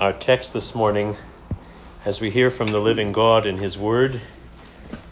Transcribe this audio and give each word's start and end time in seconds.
Our 0.00 0.12
text 0.12 0.52
this 0.52 0.74
morning, 0.74 1.16
as 2.04 2.20
we 2.20 2.28
hear 2.28 2.50
from 2.50 2.66
the 2.66 2.80
living 2.80 3.12
God 3.12 3.46
in 3.46 3.58
His 3.58 3.78
Word, 3.78 4.20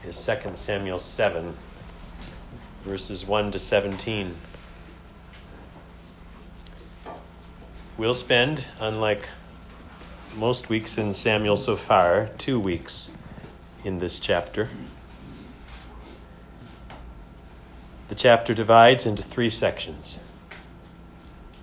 is 0.05 0.27
2 0.27 0.57
Samuel 0.57 0.99
7, 0.99 1.57
verses 2.83 3.25
1 3.25 3.53
to 3.53 3.61
17. 3.61 4.35
We'll 7.97 8.17
spend, 8.17 8.67
unlike 8.81 9.29
most 10.35 10.69
weeks 10.69 10.99
in 10.99 11.15
Samuel 11.15 11.57
so 11.57 11.77
far, 11.77 12.31
two 12.37 12.59
weeks 12.59 13.09
in 13.85 14.01
this 14.01 14.19
chapter. 14.19 14.69
The 18.09 18.17
chapter 18.17 18.53
divides 18.53 19.07
into 19.07 19.23
three 19.23 19.51
sections. 19.51 20.19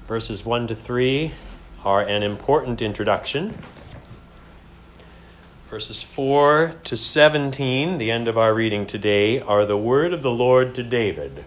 Verses 0.07 0.45
1 0.45 0.67
to 0.67 0.75
3 0.75 1.33
are 1.85 2.01
an 2.01 2.23
important 2.23 2.81
introduction. 2.81 3.57
Verses 5.69 6.01
4 6.01 6.75
to 6.85 6.97
17, 6.97 7.97
the 7.99 8.11
end 8.11 8.27
of 8.27 8.37
our 8.37 8.53
reading 8.53 8.85
today, 8.85 9.39
are 9.39 9.65
the 9.65 9.77
word 9.77 10.13
of 10.13 10.21
the 10.21 10.31
Lord 10.31 10.75
to 10.75 10.83
David. 10.83 11.45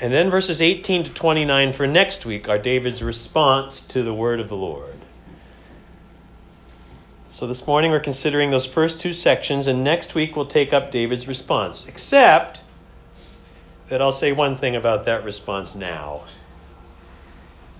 And 0.00 0.12
then 0.12 0.30
verses 0.30 0.62
18 0.62 1.04
to 1.04 1.12
29 1.12 1.72
for 1.74 1.86
next 1.86 2.24
week 2.24 2.48
are 2.48 2.58
David's 2.58 3.02
response 3.02 3.82
to 3.82 4.02
the 4.02 4.14
word 4.14 4.40
of 4.40 4.48
the 4.48 4.56
Lord. 4.56 4.96
So 7.28 7.46
this 7.46 7.66
morning 7.66 7.90
we're 7.90 8.00
considering 8.00 8.50
those 8.50 8.66
first 8.66 9.00
two 9.00 9.12
sections, 9.12 9.66
and 9.66 9.84
next 9.84 10.14
week 10.14 10.36
we'll 10.36 10.46
take 10.46 10.72
up 10.72 10.90
David's 10.90 11.28
response. 11.28 11.86
Except 11.86 12.62
that 13.88 14.00
I'll 14.00 14.12
say 14.12 14.32
one 14.32 14.56
thing 14.56 14.76
about 14.76 15.04
that 15.04 15.24
response 15.24 15.74
now 15.74 16.24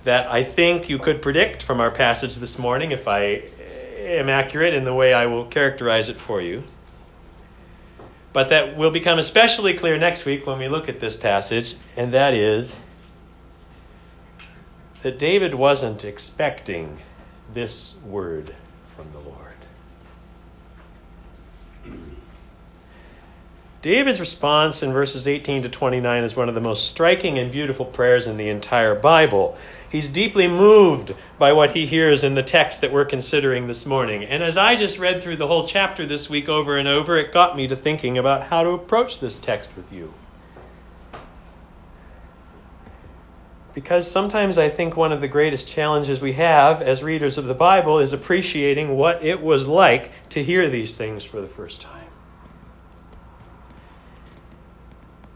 that 0.05 0.31
I 0.31 0.45
think 0.45 0.89
you 0.89 0.99
could 0.99 1.23
predict 1.23 1.63
from 1.63 1.81
our 1.81 1.91
passage 1.91 2.37
this 2.37 2.59
morning 2.59 2.91
if 2.91 3.07
I 3.07 3.43
am 3.99 4.29
accurate 4.29 4.75
in 4.75 4.85
the 4.85 4.95
way 4.95 5.15
I 5.15 5.27
will 5.27 5.47
characterize 5.47 6.09
it 6.09 6.21
for 6.21 6.41
you. 6.41 6.65
But 8.33 8.49
that 8.49 8.77
will 8.77 8.91
become 8.91 9.19
especially 9.19 9.75
clear 9.75 9.99
next 9.99 10.25
week 10.25 10.47
when 10.47 10.59
we 10.59 10.69
look 10.69 10.89
at 10.89 11.01
this 11.01 11.15
passage, 11.15 11.75
and 11.97 12.15
that 12.15 12.35
is 12.35 12.75
that 15.03 15.19
David 15.19 15.55
wasn't 15.55 16.05
expecting 16.05 16.99
this 17.53 17.95
word 18.07 18.55
from 18.97 19.13
the 19.13 19.19
Lord. 19.19 19.39
David's 23.83 24.21
response 24.21 24.85
in 24.85 24.93
verses 24.93 25.27
18 25.27 25.65
to 25.65 25.69
29 25.69 26.23
is 26.23 26.37
one 26.37 26.49
of 26.49 26.55
the 26.55 26.61
most 26.61 26.87
striking 26.89 27.39
and 27.39 27.51
beautiful 27.51 27.85
prayers 27.85 28.29
in 28.29 28.37
the 28.37 28.49
entire 28.49 28.95
Bible. 28.95 29.59
He's 29.93 30.09
deeply 30.09 30.49
moved 30.49 31.15
by 31.39 31.53
what 31.53 31.73
he 31.73 31.85
hears 31.85 32.25
in 32.25 32.35
the 32.35 32.43
text 32.43 32.81
that 32.81 32.91
we're 32.91 33.05
considering 33.05 33.67
this 33.67 33.85
morning. 33.85 34.25
And 34.25 34.43
as 34.43 34.57
I 34.57 34.75
just 34.75 34.99
read 34.99 35.23
through 35.23 35.37
the 35.37 35.47
whole 35.47 35.67
chapter 35.67 36.07
this 36.07 36.31
week 36.31 36.49
over 36.49 36.79
and 36.79 36.89
over, 36.89 37.19
it 37.19 37.31
got 37.31 37.55
me 37.55 37.69
to 37.69 37.77
thinking 37.77 38.17
about 38.17 38.43
how 38.43 38.63
to 38.63 38.71
approach 38.71 39.21
this 39.21 39.39
text 39.39 39.69
with 39.77 39.93
you. 39.93 40.11
Because 43.75 44.11
sometimes 44.11 44.57
I 44.57 44.71
think 44.71 44.97
one 44.97 45.13
of 45.13 45.21
the 45.21 45.29
greatest 45.29 45.69
challenges 45.69 46.23
we 46.23 46.33
have 46.33 46.81
as 46.81 47.03
readers 47.03 47.37
of 47.37 47.45
the 47.45 47.55
Bible 47.55 47.99
is 47.99 48.15
appreciating 48.15 48.97
what 48.97 49.23
it 49.23 49.43
was 49.43 49.67
like 49.67 50.11
to 50.31 50.43
hear 50.43 50.71
these 50.71 50.95
things 50.95 51.23
for 51.23 51.43
the 51.43 51.49
first 51.49 51.83
time. 51.83 52.02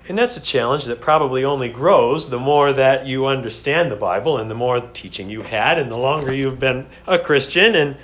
And 0.08 0.16
that's 0.16 0.36
a 0.36 0.40
challenge 0.40 0.84
that 0.84 1.00
probably 1.00 1.44
only 1.44 1.68
grows 1.68 2.30
the 2.30 2.38
more 2.38 2.72
that 2.72 3.06
you 3.06 3.26
understand 3.26 3.90
the 3.90 3.96
Bible 3.96 4.38
and 4.38 4.48
the 4.48 4.54
more 4.54 4.80
teaching 4.80 5.28
you 5.28 5.42
had 5.42 5.78
and 5.78 5.90
the 5.90 5.96
longer 5.96 6.32
you've 6.32 6.60
been 6.60 6.86
a 7.08 7.18
Christian. 7.18 7.74
And 7.74 7.96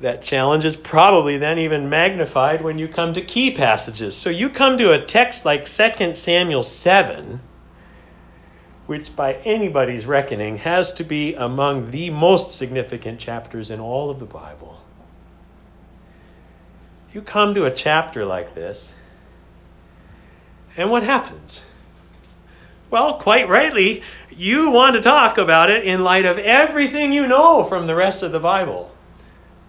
that 0.00 0.22
challenge 0.22 0.64
is 0.64 0.76
probably 0.76 1.38
then 1.38 1.58
even 1.58 1.88
magnified 1.88 2.62
when 2.62 2.78
you 2.78 2.86
come 2.86 3.14
to 3.14 3.22
key 3.22 3.50
passages. 3.50 4.16
So 4.16 4.30
you 4.30 4.50
come 4.50 4.78
to 4.78 4.92
a 4.92 5.04
text 5.04 5.44
like 5.44 5.66
2 5.66 6.14
Samuel 6.14 6.62
7, 6.62 7.40
which 8.86 9.16
by 9.16 9.34
anybody's 9.34 10.06
reckoning 10.06 10.58
has 10.58 10.92
to 10.94 11.04
be 11.04 11.34
among 11.34 11.90
the 11.90 12.10
most 12.10 12.52
significant 12.52 13.18
chapters 13.18 13.70
in 13.70 13.80
all 13.80 14.10
of 14.10 14.20
the 14.20 14.26
Bible. 14.26 14.80
You 17.12 17.22
come 17.22 17.54
to 17.54 17.64
a 17.64 17.70
chapter 17.72 18.24
like 18.24 18.54
this 18.54 18.92
and 20.78 20.90
what 20.90 21.02
happens? 21.02 21.60
Well, 22.90 23.18
quite 23.18 23.48
rightly, 23.48 24.02
you 24.30 24.70
want 24.70 24.94
to 24.94 25.02
talk 25.02 25.36
about 25.36 25.68
it 25.68 25.84
in 25.84 26.02
light 26.02 26.24
of 26.24 26.38
everything 26.38 27.12
you 27.12 27.26
know 27.26 27.64
from 27.64 27.86
the 27.86 27.94
rest 27.94 28.22
of 28.22 28.32
the 28.32 28.40
Bible. 28.40 28.90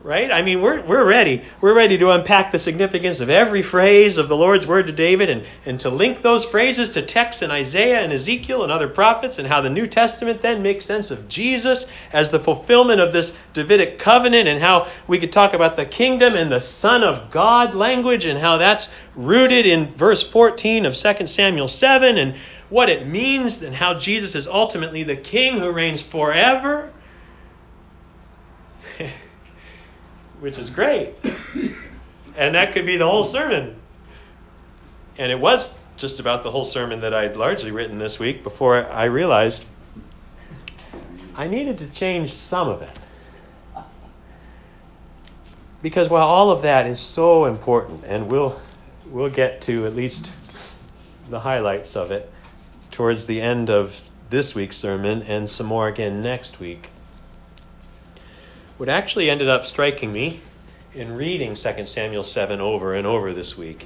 Right? 0.02 0.32
I 0.32 0.44
mean, 0.44 0.62
we're, 0.62 0.82
we're 0.82 1.04
ready. 1.04 1.44
We're 1.60 1.74
ready 1.74 1.98
to 1.98 2.12
unpack 2.12 2.54
the 2.54 2.58
significance 2.58 3.20
of 3.20 3.30
every 3.30 3.62
phrase 3.62 4.18
of 4.18 4.30
the 4.30 4.36
Lord's 4.36 4.66
word 4.66 4.88
to 4.88 4.94
David 4.94 5.30
and, 5.30 5.46
and 5.66 5.78
to 5.82 5.90
link 5.90 6.22
those 6.22 6.46
phrases 6.46 6.92
to 6.92 7.02
texts 7.02 7.42
in 7.42 7.52
Isaiah 7.52 8.00
and 8.00 8.14
Ezekiel 8.14 8.64
and 8.64 8.72
other 8.72 8.88
prophets 8.88 9.40
and 9.40 9.48
how 9.48 9.60
the 9.60 9.70
New 9.70 9.88
Testament 9.88 10.42
then 10.42 10.64
makes 10.64 10.86
sense 10.86 11.12
of 11.12 11.28
Jesus 11.28 11.86
as 12.14 12.30
the 12.30 12.40
fulfillment 12.40 13.02
of 13.02 13.12
this 13.12 13.34
Davidic 13.54 14.00
covenant 14.00 14.48
and 14.48 14.62
how 14.62 14.88
we 15.06 15.18
could 15.18 15.34
talk 15.34 15.54
about 15.54 15.76
the 15.76 15.86
kingdom 15.86 16.34
and 16.36 16.50
the 16.50 16.62
Son 16.62 17.04
of 17.04 17.30
God 17.30 17.76
language 17.76 18.24
and 18.24 18.40
how 18.40 18.56
that's 18.56 18.88
rooted 19.18 19.66
in 19.66 19.88
verse 19.96 20.24
14 20.24 20.86
of 20.86 20.96
2 20.96 21.28
Samuel 21.28 21.68
7 21.68 22.18
and 22.18 22.36
what 22.70 22.88
it 22.88 23.06
means 23.06 23.62
and 23.64 23.76
how 23.76 23.96
Jesus 23.96 24.34
is 24.34 24.48
ultimately 24.48 25.04
the 25.04 25.18
king 25.18 25.58
who 25.58 25.74
reigns 25.74 26.02
forever 26.02 26.94
which 30.40 30.58
is 30.58 30.70
great. 30.70 31.16
And 32.36 32.56
that 32.56 32.74
could 32.74 32.86
be 32.86 32.98
the 32.98 33.10
whole 33.10 33.24
sermon. 33.24 33.76
And 35.18 35.32
it 35.32 35.40
was 35.40 35.74
just 35.98 36.20
about 36.20 36.44
the 36.44 36.52
whole 36.52 36.66
sermon 36.66 37.02
that 37.02 37.14
I'd 37.14 37.36
largely 37.36 37.72
written 37.72 38.00
this 38.00 38.20
week 38.20 38.44
before 38.44 38.86
I 38.90 39.06
realized 39.06 39.66
I 41.36 41.48
needed 41.48 41.78
to 41.80 41.92
change 41.92 42.34
some 42.34 42.70
of 42.70 42.82
it. 42.82 43.00
Because 45.82 46.10
while 46.10 46.28
all 46.28 46.52
of 46.52 46.64
that 46.64 46.88
is 46.88 47.00
so 47.00 47.46
important, 47.46 48.04
and 48.06 48.30
we'll 48.30 48.60
we'll 49.06 49.30
get 49.30 49.62
to 49.62 49.86
at 49.86 49.96
least 49.96 50.32
the 51.30 51.40
highlights 51.40 51.96
of 51.96 52.12
it 52.12 52.32
towards 52.92 53.26
the 53.26 53.42
end 53.42 53.70
of 53.70 53.96
this 54.30 54.54
week's 54.54 54.78
sermon 54.78 55.24
and 55.24 55.50
some 55.50 55.66
more 55.66 55.88
again 55.88 56.22
next 56.22 56.60
week. 56.60 56.90
What 58.80 58.88
actually 58.88 59.30
ended 59.30 59.50
up 59.50 59.66
striking 59.66 60.14
me 60.14 60.40
in 60.96 61.18
reading 61.18 61.56
2 61.56 61.86
Samuel 61.86 62.24
7 62.24 62.62
over 62.62 62.96
and 62.96 63.06
over 63.06 63.34
this 63.34 63.58
week 63.58 63.86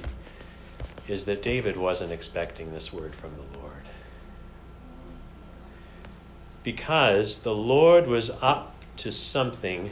is 1.08 1.24
that 1.24 1.42
David 1.42 1.76
wasn't 1.76 2.12
expecting 2.12 2.72
this 2.72 2.92
word 2.92 3.12
from 3.12 3.32
the 3.34 3.58
Lord. 3.58 3.82
Because 6.62 7.38
the 7.38 7.52
Lord 7.52 8.06
was 8.06 8.30
up 8.40 8.72
to 8.98 9.10
something 9.10 9.90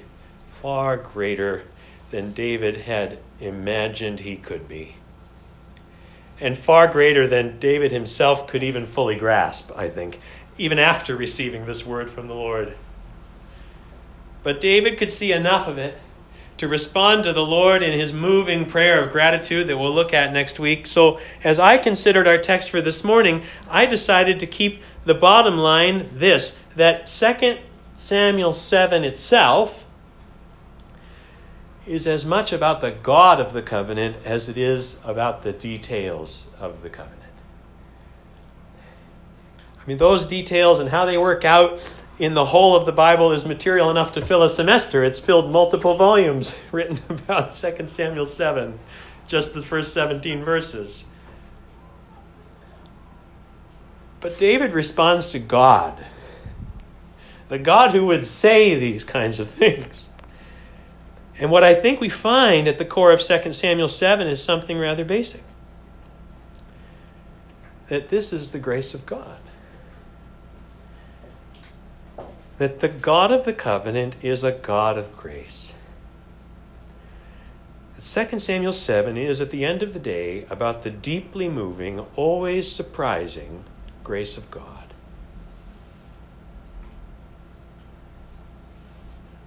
far 0.62 0.98
greater 0.98 1.64
than 2.12 2.32
David 2.32 2.76
had 2.76 3.18
imagined 3.40 4.20
he 4.20 4.36
could 4.36 4.68
be. 4.68 4.94
And 6.40 6.56
far 6.56 6.86
greater 6.86 7.26
than 7.26 7.58
David 7.58 7.90
himself 7.90 8.46
could 8.46 8.62
even 8.62 8.86
fully 8.86 9.16
grasp, 9.16 9.72
I 9.74 9.88
think, 9.88 10.20
even 10.58 10.78
after 10.78 11.16
receiving 11.16 11.66
this 11.66 11.84
word 11.84 12.08
from 12.08 12.28
the 12.28 12.34
Lord. 12.34 12.76
But 14.42 14.60
David 14.60 14.98
could 14.98 15.12
see 15.12 15.32
enough 15.32 15.68
of 15.68 15.78
it 15.78 15.96
to 16.58 16.68
respond 16.68 17.24
to 17.24 17.32
the 17.32 17.44
Lord 17.44 17.82
in 17.82 17.98
his 17.98 18.12
moving 18.12 18.66
prayer 18.66 19.02
of 19.02 19.12
gratitude 19.12 19.68
that 19.68 19.78
we'll 19.78 19.94
look 19.94 20.14
at 20.14 20.32
next 20.32 20.60
week. 20.60 20.86
So, 20.86 21.20
as 21.42 21.58
I 21.58 21.78
considered 21.78 22.28
our 22.28 22.38
text 22.38 22.70
for 22.70 22.80
this 22.80 23.02
morning, 23.02 23.42
I 23.68 23.86
decided 23.86 24.40
to 24.40 24.46
keep 24.46 24.82
the 25.04 25.14
bottom 25.14 25.58
line 25.58 26.10
this 26.14 26.56
that 26.76 27.06
2 27.06 27.58
Samuel 27.96 28.52
7 28.52 29.04
itself 29.04 29.84
is 31.86 32.06
as 32.06 32.24
much 32.24 32.52
about 32.52 32.80
the 32.80 32.92
God 32.92 33.40
of 33.40 33.52
the 33.52 33.62
covenant 33.62 34.16
as 34.24 34.48
it 34.48 34.56
is 34.56 34.98
about 35.04 35.42
the 35.42 35.52
details 35.52 36.46
of 36.60 36.82
the 36.82 36.90
covenant. 36.90 37.18
I 39.82 39.88
mean, 39.88 39.98
those 39.98 40.24
details 40.24 40.78
and 40.78 40.88
how 40.88 41.06
they 41.06 41.18
work 41.18 41.44
out 41.44 41.80
in 42.18 42.34
the 42.34 42.44
whole 42.44 42.76
of 42.76 42.86
the 42.86 42.92
Bible 42.92 43.32
is 43.32 43.44
material 43.44 43.90
enough 43.90 44.12
to 44.12 44.24
fill 44.24 44.42
a 44.42 44.50
semester. 44.50 45.02
It's 45.02 45.20
filled 45.20 45.50
multiple 45.50 45.96
volumes 45.96 46.54
written 46.72 47.00
about 47.08 47.54
2 47.54 47.86
Samuel 47.86 48.26
7, 48.26 48.78
just 49.26 49.54
the 49.54 49.62
first 49.62 49.94
17 49.94 50.44
verses. 50.44 51.04
But 54.20 54.38
David 54.38 54.72
responds 54.72 55.30
to 55.30 55.38
God, 55.38 56.04
the 57.48 57.58
God 57.58 57.90
who 57.90 58.06
would 58.06 58.24
say 58.24 58.76
these 58.76 59.04
kinds 59.04 59.40
of 59.40 59.50
things. 59.50 60.08
And 61.38 61.50
what 61.50 61.64
I 61.64 61.74
think 61.74 62.00
we 62.00 62.08
find 62.08 62.68
at 62.68 62.78
the 62.78 62.84
core 62.84 63.10
of 63.10 63.20
2 63.20 63.52
Samuel 63.52 63.88
7 63.88 64.26
is 64.26 64.42
something 64.42 64.78
rather 64.78 65.04
basic 65.04 65.42
that 67.88 68.08
this 68.08 68.32
is 68.32 68.52
the 68.52 68.58
grace 68.58 68.94
of 68.94 69.04
God 69.04 69.38
that 72.62 72.78
the 72.78 72.88
God 72.88 73.32
of 73.32 73.44
the 73.44 73.52
covenant 73.52 74.14
is 74.22 74.44
a 74.44 74.52
God 74.52 74.96
of 74.96 75.16
grace. 75.16 75.74
2 78.00 78.38
Samuel 78.38 78.72
7 78.72 79.16
is, 79.16 79.40
at 79.40 79.50
the 79.50 79.64
end 79.64 79.82
of 79.82 79.92
the 79.92 79.98
day, 79.98 80.46
about 80.48 80.84
the 80.84 80.90
deeply 80.90 81.48
moving, 81.48 81.98
always 82.14 82.70
surprising 82.70 83.64
grace 84.04 84.38
of 84.38 84.48
God. 84.52 84.94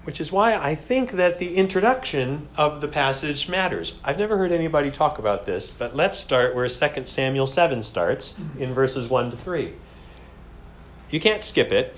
Which 0.04 0.20
is 0.20 0.30
why 0.30 0.56
I 0.56 0.76
think 0.76 1.14
that 1.14 1.40
the 1.40 1.56
introduction 1.56 2.50
of 2.58 2.82
the 2.82 2.90
passage 2.90 3.48
matters. 3.48 3.94
I've 4.04 4.20
never 4.20 4.38
heard 4.38 4.52
anybody 4.52 4.92
talk 4.92 5.20
about 5.20 5.46
this, 5.46 5.72
but 5.72 5.96
let's 5.96 6.20
start 6.20 6.54
where 6.54 6.68
2 6.68 7.06
Samuel 7.06 7.48
7 7.48 7.82
starts, 7.82 8.34
in 8.60 8.74
verses 8.74 9.08
1 9.08 9.32
to 9.32 9.38
3. 9.38 9.74
You 11.12 11.20
can't 11.22 11.46
skip 11.46 11.72
it 11.72 11.96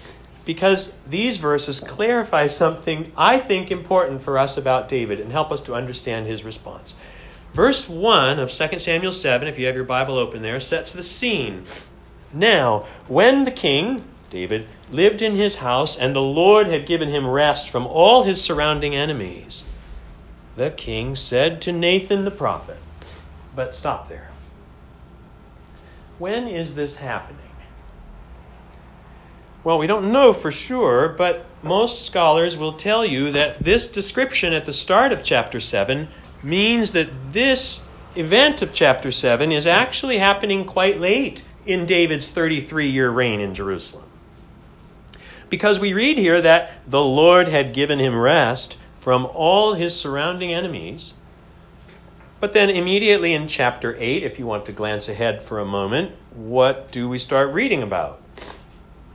because 0.47 0.93
these 1.09 1.35
verses 1.35 1.81
clarify 1.81 2.47
something 2.47 3.11
I 3.17 3.37
think 3.37 3.69
important 3.69 4.23
for 4.23 4.37
us 4.37 4.55
about 4.55 4.87
David 4.87 5.19
and 5.19 5.29
help 5.29 5.51
us 5.51 5.59
to 5.63 5.75
understand 5.75 6.25
his 6.25 6.45
response. 6.45 6.95
Verse 7.53 7.87
1 7.89 8.39
of 8.39 8.49
2 8.49 8.79
Samuel 8.79 9.11
7, 9.11 9.49
if 9.49 9.59
you 9.59 9.65
have 9.65 9.75
your 9.75 9.83
Bible 9.83 10.17
open 10.17 10.41
there, 10.41 10.61
sets 10.61 10.93
the 10.93 11.03
scene. 11.03 11.65
Now, 12.31 12.85
when 13.09 13.43
the 13.43 13.51
king, 13.51 14.05
David, 14.29 14.67
lived 14.89 15.21
in 15.21 15.35
his 15.35 15.55
house, 15.55 15.97
and 15.97 16.15
the 16.15 16.21
Lord 16.21 16.67
had 16.67 16.85
given 16.85 17.09
him 17.09 17.27
rest 17.27 17.69
from 17.69 17.85
all 17.85 18.23
his 18.23 18.41
surrounding 18.41 18.95
enemies. 18.95 19.65
The 20.55 20.71
king 20.71 21.17
said 21.17 21.61
to 21.63 21.73
Nathan 21.73 22.23
the 22.23 22.31
prophet, 22.31 22.77
but 23.53 23.75
stop 23.75 24.07
there. 24.07 24.29
When 26.19 26.47
is 26.47 26.73
this 26.73 26.95
happening? 26.95 27.46
Well, 29.67 29.79
we 29.79 29.87
don't 29.87 30.13
know 30.13 30.31
for 30.31 30.49
sure, 30.49 31.09
but 31.09 31.43
most 31.61 32.05
scholars 32.05 32.55
will 32.55 32.71
tell 32.71 33.05
you 33.05 33.33
that 33.33 33.61
this 33.61 33.89
description 33.89 34.53
at 34.53 34.65
the 34.65 34.71
start 34.71 35.11
of 35.11 35.23
chapter 35.23 35.59
7 35.59 36.07
means 36.41 36.93
that 36.93 37.09
this 37.33 37.81
event 38.15 38.61
of 38.61 38.73
chapter 38.73 39.11
7 39.11 39.51
is 39.51 39.67
actually 39.67 40.19
happening 40.19 40.63
quite 40.63 41.01
late 41.01 41.43
in 41.65 41.85
David's 41.85 42.31
33 42.31 42.87
year 42.87 43.09
reign 43.09 43.41
in 43.41 43.53
Jerusalem. 43.53 44.05
Because 45.49 45.81
we 45.81 45.91
read 45.91 46.17
here 46.17 46.39
that 46.39 46.71
the 46.89 47.03
Lord 47.03 47.49
had 47.49 47.73
given 47.73 47.99
him 47.99 48.17
rest 48.17 48.77
from 49.01 49.25
all 49.33 49.73
his 49.73 49.93
surrounding 49.93 50.53
enemies. 50.53 51.13
But 52.39 52.53
then, 52.53 52.69
immediately 52.69 53.33
in 53.33 53.49
chapter 53.49 53.97
8, 53.99 54.23
if 54.23 54.39
you 54.39 54.45
want 54.45 54.67
to 54.67 54.71
glance 54.71 55.09
ahead 55.09 55.43
for 55.43 55.59
a 55.59 55.65
moment, 55.65 56.13
what 56.33 56.89
do 56.89 57.09
we 57.09 57.19
start 57.19 57.51
reading 57.51 57.83
about? 57.83 58.21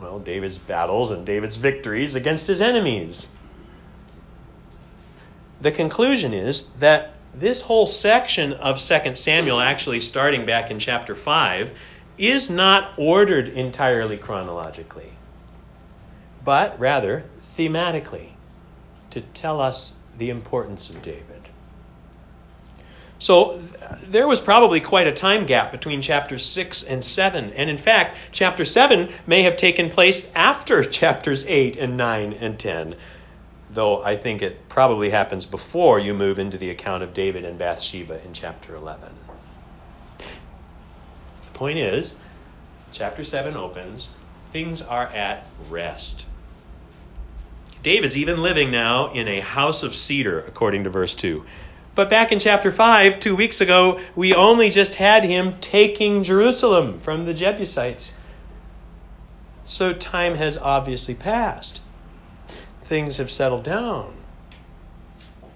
Well, 0.02 0.18
David's 0.18 0.58
battles 0.58 1.10
and 1.10 1.24
David's 1.24 1.56
victories 1.56 2.14
against 2.14 2.46
his 2.46 2.60
enemies. 2.60 3.28
The 5.60 5.70
conclusion 5.70 6.34
is 6.34 6.66
that 6.80 7.14
this 7.32 7.62
whole 7.62 7.86
section 7.86 8.52
of 8.54 8.78
2 8.80 9.14
Samuel, 9.14 9.60
actually 9.60 10.00
starting 10.00 10.44
back 10.44 10.70
in 10.70 10.78
chapter 10.78 11.14
5, 11.14 11.70
is 12.18 12.50
not 12.50 12.92
ordered 12.98 13.48
entirely 13.48 14.18
chronologically 14.18 15.12
but 16.44 16.78
rather 16.78 17.24
thematically 17.56 18.30
to 19.10 19.20
tell 19.20 19.60
us 19.60 19.94
the 20.18 20.30
importance 20.30 20.90
of 20.90 21.02
David. 21.02 21.31
So 23.22 23.60
there 24.08 24.26
was 24.26 24.40
probably 24.40 24.80
quite 24.80 25.06
a 25.06 25.12
time 25.12 25.46
gap 25.46 25.70
between 25.70 26.02
chapters 26.02 26.44
6 26.44 26.82
and 26.82 27.04
7. 27.04 27.52
And 27.52 27.70
in 27.70 27.78
fact, 27.78 28.16
chapter 28.32 28.64
7 28.64 29.10
may 29.28 29.44
have 29.44 29.56
taken 29.56 29.90
place 29.90 30.26
after 30.34 30.82
chapters 31.00 31.46
8 31.46 31.76
and 31.76 31.96
9 31.96 32.32
and 32.32 32.58
10, 32.58 32.96
though 33.70 34.02
I 34.02 34.16
think 34.16 34.42
it 34.42 34.68
probably 34.68 35.10
happens 35.10 35.46
before 35.46 36.00
you 36.00 36.14
move 36.14 36.40
into 36.40 36.58
the 36.58 36.70
account 36.70 37.04
of 37.04 37.14
David 37.14 37.44
and 37.44 37.56
Bathsheba 37.60 38.20
in 38.24 38.32
chapter 38.32 38.74
11. 38.74 39.08
The 40.18 41.52
point 41.54 41.78
is, 41.78 42.14
chapter 42.90 43.22
7 43.22 43.56
opens, 43.56 44.08
things 44.52 44.82
are 44.82 45.06
at 45.06 45.46
rest. 45.70 46.26
David's 47.84 48.16
even 48.16 48.42
living 48.42 48.72
now 48.72 49.12
in 49.12 49.28
a 49.28 49.38
house 49.38 49.84
of 49.84 49.94
cedar, 49.94 50.40
according 50.40 50.82
to 50.82 50.90
verse 50.90 51.14
2. 51.14 51.44
But 51.94 52.08
back 52.08 52.32
in 52.32 52.38
chapter 52.38 52.70
5, 52.70 53.20
two 53.20 53.36
weeks 53.36 53.60
ago, 53.60 54.00
we 54.16 54.34
only 54.34 54.70
just 54.70 54.94
had 54.94 55.24
him 55.24 55.58
taking 55.60 56.24
Jerusalem 56.24 57.00
from 57.00 57.26
the 57.26 57.34
Jebusites. 57.34 58.12
So 59.64 59.92
time 59.92 60.34
has 60.36 60.56
obviously 60.56 61.14
passed. 61.14 61.82
Things 62.84 63.18
have 63.18 63.30
settled 63.30 63.64
down. 63.64 64.14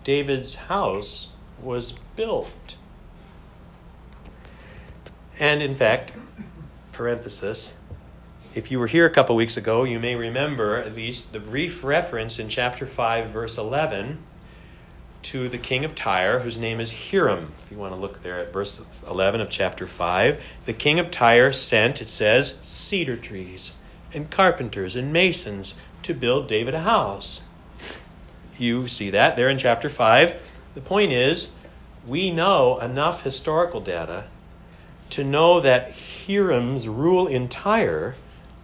David's 0.04 0.54
house 0.54 1.28
was 1.62 1.94
built. 2.16 2.76
And 5.38 5.62
in 5.62 5.74
fact, 5.74 6.12
parenthesis, 6.92 7.72
if 8.54 8.70
you 8.70 8.78
were 8.78 8.86
here 8.86 9.06
a 9.06 9.10
couple 9.10 9.36
weeks 9.36 9.56
ago, 9.56 9.84
you 9.84 9.98
may 9.98 10.16
remember 10.16 10.76
at 10.76 10.94
least 10.94 11.32
the 11.32 11.40
brief 11.40 11.82
reference 11.82 12.38
in 12.38 12.48
chapter 12.48 12.86
5, 12.86 13.30
verse 13.30 13.58
11, 13.58 14.18
to 15.26 15.48
the 15.48 15.58
king 15.58 15.84
of 15.84 15.92
Tyre, 15.96 16.38
whose 16.38 16.56
name 16.56 16.80
is 16.80 16.92
Hiram. 16.92 17.52
If 17.64 17.72
you 17.72 17.78
want 17.78 17.92
to 17.92 18.00
look 18.00 18.22
there 18.22 18.38
at 18.38 18.52
verse 18.52 18.80
11 19.08 19.40
of 19.40 19.50
chapter 19.50 19.88
5, 19.88 20.40
the 20.66 20.72
king 20.72 21.00
of 21.00 21.10
Tyre 21.10 21.52
sent, 21.52 22.00
it 22.00 22.08
says, 22.08 22.54
cedar 22.62 23.16
trees 23.16 23.72
and 24.14 24.30
carpenters 24.30 24.94
and 24.94 25.12
masons 25.12 25.74
to 26.04 26.14
build 26.14 26.46
David 26.46 26.74
a 26.74 26.80
house. 26.80 27.40
You 28.56 28.86
see 28.86 29.10
that 29.10 29.36
there 29.36 29.48
in 29.48 29.58
chapter 29.58 29.90
5. 29.90 30.34
The 30.74 30.80
point 30.80 31.10
is, 31.10 31.48
we 32.06 32.30
know 32.30 32.78
enough 32.78 33.24
historical 33.24 33.80
data 33.80 34.26
to 35.10 35.24
know 35.24 35.60
that 35.60 35.90
Hiram's 35.90 36.86
rule 36.86 37.26
in 37.26 37.48
Tyre 37.48 38.14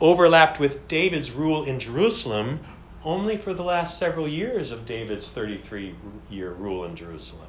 overlapped 0.01 0.61
with 0.61 0.87
David's 0.87 1.33
rule 1.33 1.65
in 1.65 1.81
Jerusalem 1.81 2.61
only 3.05 3.37
for 3.37 3.53
the 3.55 3.65
last 3.65 3.99
several 3.99 4.29
years 4.29 4.71
of 4.71 4.87
David's 4.87 5.29
33 5.31 5.95
year 6.31 6.51
rule 6.53 6.85
in 6.85 6.97
Jerusalem. 6.97 7.49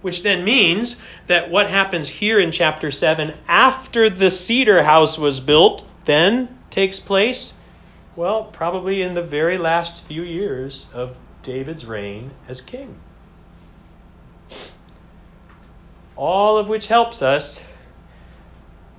Which 0.00 0.22
then 0.22 0.44
means 0.44 0.96
that 1.26 1.50
what 1.50 1.68
happens 1.68 2.08
here 2.08 2.38
in 2.38 2.52
chapter 2.52 2.90
7 2.90 3.34
after 3.48 4.08
the 4.08 4.30
cedar 4.30 4.82
house 4.82 5.18
was 5.18 5.40
built 5.40 5.84
then 6.04 6.58
takes 6.70 7.00
place, 7.00 7.52
well, 8.16 8.44
probably 8.44 9.02
in 9.02 9.14
the 9.14 9.22
very 9.22 9.58
last 9.58 10.04
few 10.04 10.22
years 10.22 10.86
of 10.92 11.16
David's 11.42 11.84
reign 11.84 12.30
as 12.48 12.60
king. 12.60 12.96
All 16.16 16.58
of 16.58 16.68
which 16.68 16.86
helps 16.86 17.22
us 17.22 17.62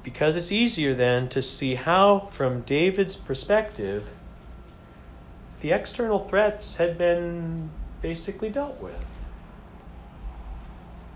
because 0.04 0.36
it's 0.36 0.52
easier 0.52 0.94
then 0.94 1.30
to 1.30 1.42
see 1.42 1.76
how, 1.76 2.30
from 2.32 2.62
David's 2.62 3.16
perspective, 3.16 4.06
the 5.62 5.72
external 5.72 6.28
threats 6.28 6.76
had 6.76 6.98
been 6.98 7.70
basically 8.02 8.50
dealt 8.50 8.82
with. 8.82 8.96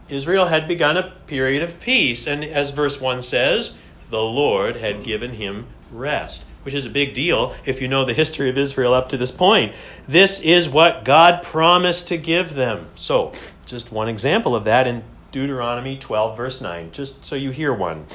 Israel 0.09 0.45
had 0.45 0.67
begun 0.67 0.97
a 0.97 1.13
period 1.27 1.63
of 1.63 1.79
peace, 1.79 2.27
and 2.27 2.43
as 2.43 2.71
verse 2.71 2.99
1 2.99 3.21
says, 3.21 3.75
the 4.09 4.21
Lord 4.21 4.75
had 4.75 5.03
given 5.03 5.31
him 5.31 5.67
rest, 5.91 6.43
which 6.63 6.73
is 6.73 6.85
a 6.85 6.89
big 6.89 7.13
deal 7.13 7.55
if 7.65 7.81
you 7.81 7.87
know 7.87 8.03
the 8.03 8.13
history 8.13 8.49
of 8.49 8.57
Israel 8.57 8.93
up 8.93 9.09
to 9.09 9.17
this 9.17 9.31
point. 9.31 9.73
This 10.07 10.39
is 10.41 10.67
what 10.67 11.05
God 11.05 11.43
promised 11.43 12.09
to 12.09 12.17
give 12.17 12.53
them. 12.53 12.87
So, 12.95 13.31
just 13.65 13.91
one 13.91 14.09
example 14.09 14.55
of 14.55 14.65
that 14.65 14.87
in 14.87 15.03
Deuteronomy 15.31 15.97
12, 15.97 16.37
verse 16.37 16.61
9, 16.61 16.91
just 16.91 17.23
so 17.23 17.35
you 17.35 17.51
hear 17.51 17.73
one 17.73 18.05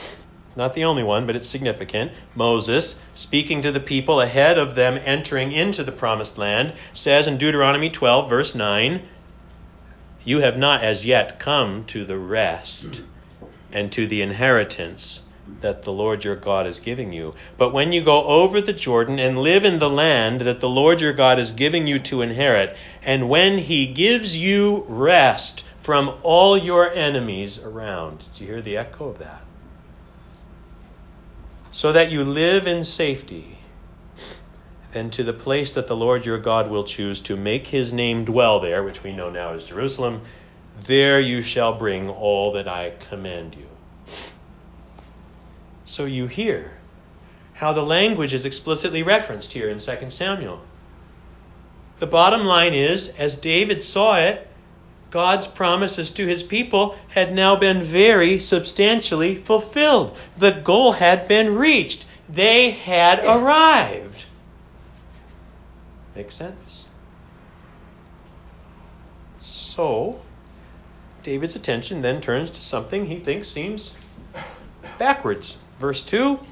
not 0.59 0.75
the 0.75 0.85
only 0.85 1.05
one, 1.05 1.25
but 1.25 1.37
it's 1.37 1.49
significant. 1.49 2.11
Moses, 2.35 2.97
speaking 3.15 3.63
to 3.63 3.71
the 3.71 3.79
people 3.79 4.21
ahead 4.21 4.59
of 4.59 4.75
them 4.75 5.01
entering 5.05 5.53
into 5.53 5.85
the 5.85 5.93
promised 5.93 6.37
land, 6.37 6.73
says 6.93 7.29
in 7.29 7.39
Deuteronomy 7.39 7.89
12, 7.91 8.29
verse 8.29 8.57
9, 8.57 9.01
You 10.25 10.41
have 10.41 10.59
not 10.59 10.83
as 10.83 11.05
yet 11.05 11.39
come 11.39 11.85
to 11.85 12.05
the 12.05 12.19
rest 12.19 13.03
and 13.73 13.93
to 13.93 14.09
the 14.09 14.21
inheritance 14.21 15.21
that 15.61 15.85
the 15.85 15.93
Lord 15.93 16.25
your 16.25 16.35
God 16.35 16.67
is 16.67 16.81
giving 16.81 17.13
you. 17.13 17.35
But 17.57 17.73
when 17.73 17.93
you 17.93 18.03
go 18.03 18.25
over 18.25 18.61
the 18.61 18.73
Jordan 18.73 19.21
and 19.21 19.39
live 19.39 19.65
in 19.65 19.79
the 19.79 19.89
land 19.89 20.41
that 20.41 20.61
the 20.61 20.69
Lord 20.69 21.01
your 21.01 21.13
God 21.13 21.39
is 21.39 21.53
giving 21.53 21.87
you 21.87 22.01
to 22.01 22.21
inherit, 22.21 22.77
and 23.05 23.29
when 23.29 23.59
he 23.59 23.87
gives 23.87 24.37
you 24.37 24.85
rest 24.89 25.63
from 25.81 26.19
all 26.25 26.59
your 26.59 26.93
enemies 26.93 27.61
around. 27.61 28.25
Did 28.35 28.41
you 28.41 28.47
hear 28.49 28.61
the 28.61 28.77
echo 28.77 29.11
of 29.11 29.19
that? 29.21 29.48
So 31.79 31.93
that 31.93 32.11
you 32.11 32.25
live 32.25 32.67
in 32.67 32.83
safety, 32.83 33.57
then 34.91 35.09
to 35.11 35.23
the 35.23 35.33
place 35.33 35.71
that 35.71 35.87
the 35.87 35.95
Lord 35.95 36.27
your 36.27 36.39
God 36.39 36.69
will 36.69 36.83
choose 36.83 37.21
to 37.21 37.37
make 37.37 37.69
his 37.69 37.93
name 37.93 38.25
dwell 38.25 38.59
there, 38.59 38.83
which 38.83 39.05
we 39.05 39.13
know 39.13 39.31
now 39.31 39.53
as 39.53 39.63
Jerusalem, 39.63 40.23
there 40.87 41.21
you 41.21 41.41
shall 41.41 41.79
bring 41.79 42.11
all 42.11 42.51
that 42.55 42.67
I 42.67 42.95
command 43.09 43.55
you. 43.55 43.69
So 45.85 46.05
you 46.05 46.27
hear 46.27 46.73
how 47.53 47.73
the 47.73 47.85
language 47.85 48.35
is 48.35 48.45
explicitly 48.45 49.05
referenced 49.05 49.53
here 49.53 49.71
in 49.71 49.79
2 49.79 50.11
Samuel. 50.11 50.61
The 52.01 52.09
bottom 52.09 52.45
line 52.45 52.75
is, 52.75 53.07
as 53.07 53.37
David 53.37 53.83
saw 53.83 54.19
it, 54.19 54.48
God's 55.11 55.47
promises 55.47 56.11
to 56.13 56.27
his 56.27 56.43
people 56.43 56.97
had 57.09 57.35
now 57.35 57.57
been 57.57 57.83
very 57.85 58.39
substantially 58.41 59.37
fulfilled. 59.37 60.17
The 60.37 60.53
goal 60.53 60.93
had 60.93 61.29
been 61.29 61.55
reached. 61.57 62.07
They 62.29 62.71
had 62.71 63.25
arrived. 63.25 64.27
Make 66.15 66.31
sense? 66.31 66.87
So, 69.41 70.21
David's 71.23 71.57
attention 71.57 72.03
then 72.03 72.21
turns 72.21 72.51
to 72.51 72.63
something 72.63 73.07
he 73.07 73.19
thinks 73.19 73.49
seems 73.49 73.95
backwards. 74.99 75.57
Verse 75.79 76.03
2 76.03 76.39
The 76.39 76.45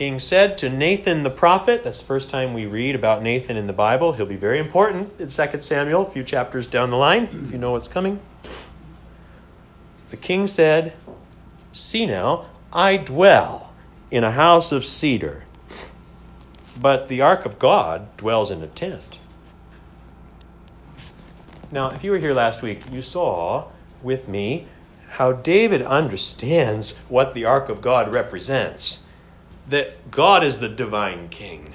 king 0.00 0.18
said 0.18 0.56
to 0.56 0.70
Nathan 0.70 1.24
the 1.24 1.30
prophet, 1.30 1.84
that's 1.84 2.00
the 2.00 2.06
first 2.06 2.30
time 2.30 2.54
we 2.54 2.64
read 2.64 2.94
about 2.94 3.22
Nathan 3.22 3.58
in 3.58 3.66
the 3.66 3.74
Bible. 3.74 4.14
He'll 4.14 4.24
be 4.24 4.34
very 4.34 4.58
important 4.58 5.12
in 5.20 5.28
2 5.28 5.60
Samuel, 5.60 6.06
a 6.06 6.10
few 6.10 6.24
chapters 6.24 6.66
down 6.66 6.88
the 6.88 6.96
line, 6.96 7.24
if 7.24 7.52
you 7.52 7.58
know 7.58 7.72
what's 7.72 7.86
coming. 7.86 8.18
The 10.08 10.16
king 10.16 10.46
said, 10.46 10.94
See 11.72 12.06
now, 12.06 12.46
I 12.72 12.96
dwell 12.96 13.74
in 14.10 14.24
a 14.24 14.30
house 14.30 14.72
of 14.72 14.86
cedar, 14.86 15.44
but 16.80 17.08
the 17.08 17.20
ark 17.20 17.44
of 17.44 17.58
God 17.58 18.16
dwells 18.16 18.50
in 18.50 18.62
a 18.62 18.68
tent. 18.68 19.18
Now, 21.70 21.90
if 21.90 22.02
you 22.02 22.12
were 22.12 22.18
here 22.18 22.32
last 22.32 22.62
week, 22.62 22.80
you 22.90 23.02
saw 23.02 23.66
with 24.02 24.28
me 24.28 24.66
how 25.10 25.32
David 25.32 25.82
understands 25.82 26.94
what 27.10 27.34
the 27.34 27.44
ark 27.44 27.68
of 27.68 27.82
God 27.82 28.10
represents 28.10 29.00
that 29.70 30.10
God 30.10 30.44
is 30.44 30.58
the 30.58 30.68
divine 30.68 31.28
king. 31.28 31.74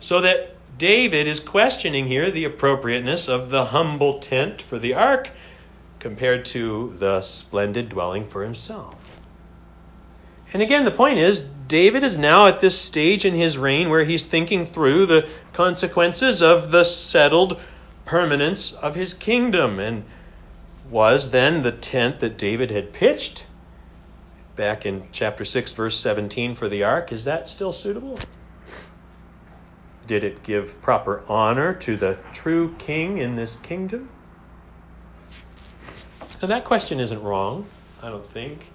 So 0.00 0.20
that 0.20 0.56
David 0.78 1.26
is 1.26 1.40
questioning 1.40 2.06
here 2.06 2.30
the 2.30 2.44
appropriateness 2.44 3.28
of 3.28 3.50
the 3.50 3.66
humble 3.66 4.18
tent 4.18 4.62
for 4.62 4.78
the 4.78 4.94
ark 4.94 5.30
compared 5.98 6.44
to 6.46 6.94
the 6.98 7.22
splendid 7.22 7.88
dwelling 7.88 8.26
for 8.26 8.42
himself. 8.42 8.94
And 10.52 10.62
again, 10.62 10.84
the 10.84 10.90
point 10.90 11.18
is, 11.18 11.44
David 11.66 12.04
is 12.04 12.16
now 12.16 12.46
at 12.46 12.60
this 12.60 12.78
stage 12.78 13.24
in 13.24 13.34
his 13.34 13.58
reign 13.58 13.90
where 13.90 14.04
he's 14.04 14.24
thinking 14.24 14.66
through 14.66 15.06
the 15.06 15.26
consequences 15.52 16.42
of 16.42 16.70
the 16.70 16.84
settled 16.84 17.60
permanence 18.04 18.72
of 18.72 18.94
his 18.94 19.14
kingdom. 19.14 19.80
And 19.80 20.04
was 20.90 21.30
then 21.30 21.62
the 21.62 21.72
tent 21.72 22.20
that 22.20 22.38
David 22.38 22.70
had 22.70 22.92
pitched 22.92 23.45
back 24.56 24.86
in 24.86 25.06
chapter 25.12 25.44
6, 25.44 25.72
verse 25.74 25.98
17 25.98 26.54
for 26.54 26.68
the 26.68 26.84
ark, 26.84 27.12
is 27.12 27.24
that 27.24 27.48
still 27.48 27.72
suitable? 27.72 28.18
Did 30.06 30.24
it 30.24 30.42
give 30.42 30.80
proper 30.80 31.22
honor 31.28 31.74
to 31.74 31.96
the 31.96 32.18
true 32.32 32.74
king 32.78 33.18
in 33.18 33.36
this 33.36 33.56
kingdom? 33.56 34.08
Now, 36.40 36.48
that 36.48 36.64
question 36.64 37.00
isn't 37.00 37.22
wrong, 37.22 37.66
I 38.02 38.08
don't 38.08 38.28
think. 38.32 38.66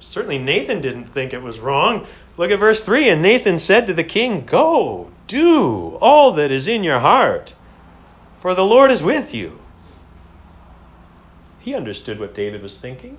Certainly, 0.00 0.38
Nathan 0.38 0.80
didn't 0.80 1.06
think 1.06 1.32
it 1.32 1.42
was 1.42 1.58
wrong. 1.58 2.06
Look 2.36 2.50
at 2.50 2.58
verse 2.58 2.82
3 2.82 3.08
And 3.08 3.22
Nathan 3.22 3.58
said 3.58 3.86
to 3.86 3.94
the 3.94 4.04
king, 4.04 4.46
Go, 4.46 5.10
do 5.26 5.96
all 6.00 6.32
that 6.32 6.50
is 6.50 6.68
in 6.68 6.84
your 6.84 7.00
heart, 7.00 7.54
for 8.40 8.54
the 8.54 8.64
Lord 8.64 8.90
is 8.90 9.02
with 9.02 9.34
you. 9.34 9.58
He 11.58 11.74
understood 11.74 12.20
what 12.20 12.34
David 12.34 12.62
was 12.62 12.78
thinking. 12.78 13.18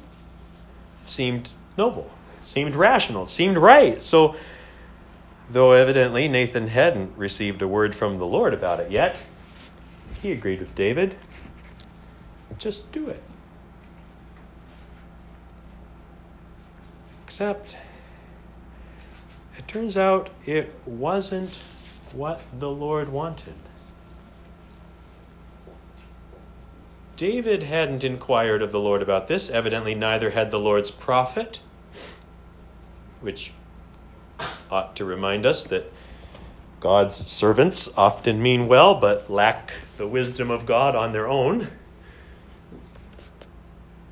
Seemed 1.07 1.49
noble, 1.77 2.11
seemed 2.41 2.75
rational, 2.75 3.27
seemed 3.27 3.57
right. 3.57 4.03
So, 4.03 4.35
though 5.49 5.71
evidently 5.71 6.27
Nathan 6.27 6.67
hadn't 6.67 7.17
received 7.17 7.61
a 7.61 7.67
word 7.67 7.95
from 7.95 8.17
the 8.17 8.25
Lord 8.25 8.53
about 8.53 8.79
it 8.81 8.91
yet, 8.91 9.21
he 10.21 10.33
agreed 10.33 10.59
with 10.59 10.75
David. 10.75 11.15
Just 12.57 12.91
do 12.91 13.07
it. 13.07 13.23
Except, 17.25 17.77
it 19.57 19.67
turns 19.67 19.95
out 19.95 20.29
it 20.45 20.73
wasn't 20.85 21.57
what 22.11 22.41
the 22.59 22.69
Lord 22.69 23.09
wanted. 23.09 23.55
David 27.17 27.63
hadn't 27.63 28.03
inquired 28.03 28.61
of 28.61 28.71
the 28.71 28.79
Lord 28.79 29.01
about 29.01 29.27
this. 29.27 29.49
Evidently, 29.49 29.95
neither 29.95 30.29
had 30.29 30.51
the 30.51 30.59
Lord's 30.59 30.91
prophet, 30.91 31.59
which 33.21 33.51
ought 34.69 34.95
to 34.97 35.03
remind 35.03 35.47
us 35.47 35.63
that 35.63 35.91
God's 36.79 37.29
servants 37.29 37.89
often 37.97 38.41
mean 38.41 38.67
well 38.67 38.93
but 38.93 39.31
lack 39.31 39.71
the 39.97 40.07
wisdom 40.07 40.51
of 40.51 40.67
God 40.67 40.95
on 40.95 41.11
their 41.11 41.27
own. 41.27 41.67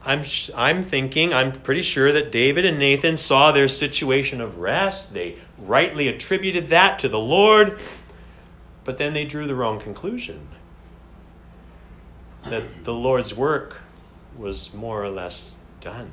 I'm, 0.04 0.24
I'm 0.56 0.82
thinking, 0.82 1.32
I'm 1.32 1.52
pretty 1.62 1.84
sure 1.84 2.12
that 2.12 2.32
David 2.32 2.66
and 2.66 2.80
Nathan 2.80 3.18
saw 3.18 3.52
their 3.52 3.68
situation 3.68 4.42
of 4.42 4.58
rest. 4.58 5.14
They 5.14 5.38
rightly 5.60 6.08
attributed 6.08 6.72
that 6.72 6.98
to 7.00 7.10
the 7.10 7.20
Lord, 7.20 7.80
but 8.84 8.98
then 8.98 9.14
they 9.14 9.26
drew 9.26 9.46
the 9.46 9.56
wrong 9.56 9.80
conclusion 9.80 10.48
that 12.50 12.84
the 12.84 12.94
Lord's 12.94 13.34
work 13.34 13.82
was 14.38 14.74
more 14.74 15.04
or 15.04 15.10
less 15.10 15.56
done. 15.82 16.12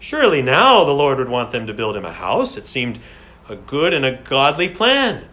Surely 0.00 0.42
now 0.42 0.84
the 0.84 0.92
Lord 0.92 1.18
would 1.18 1.28
want 1.28 1.52
them 1.52 1.66
to 1.68 1.74
build 1.74 1.96
him 1.96 2.04
a 2.04 2.12
house. 2.12 2.56
It 2.56 2.66
seemed 2.66 3.00
a 3.48 3.56
good 3.56 3.94
and 3.94 4.04
a 4.04 4.16
godly 4.16 4.68
plan. 4.68 5.24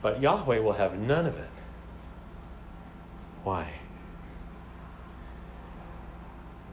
But 0.00 0.20
Yahweh 0.20 0.60
will 0.60 0.72
have 0.72 0.98
none 0.98 1.26
of 1.26 1.36
it. 1.36 1.50
Why? 3.44 3.68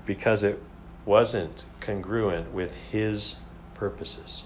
Because 0.06 0.44
it 0.44 0.62
wasn't 1.06 1.64
congruent 1.82 2.54
with 2.54 2.72
his 2.92 3.36
purposes. 3.74 4.44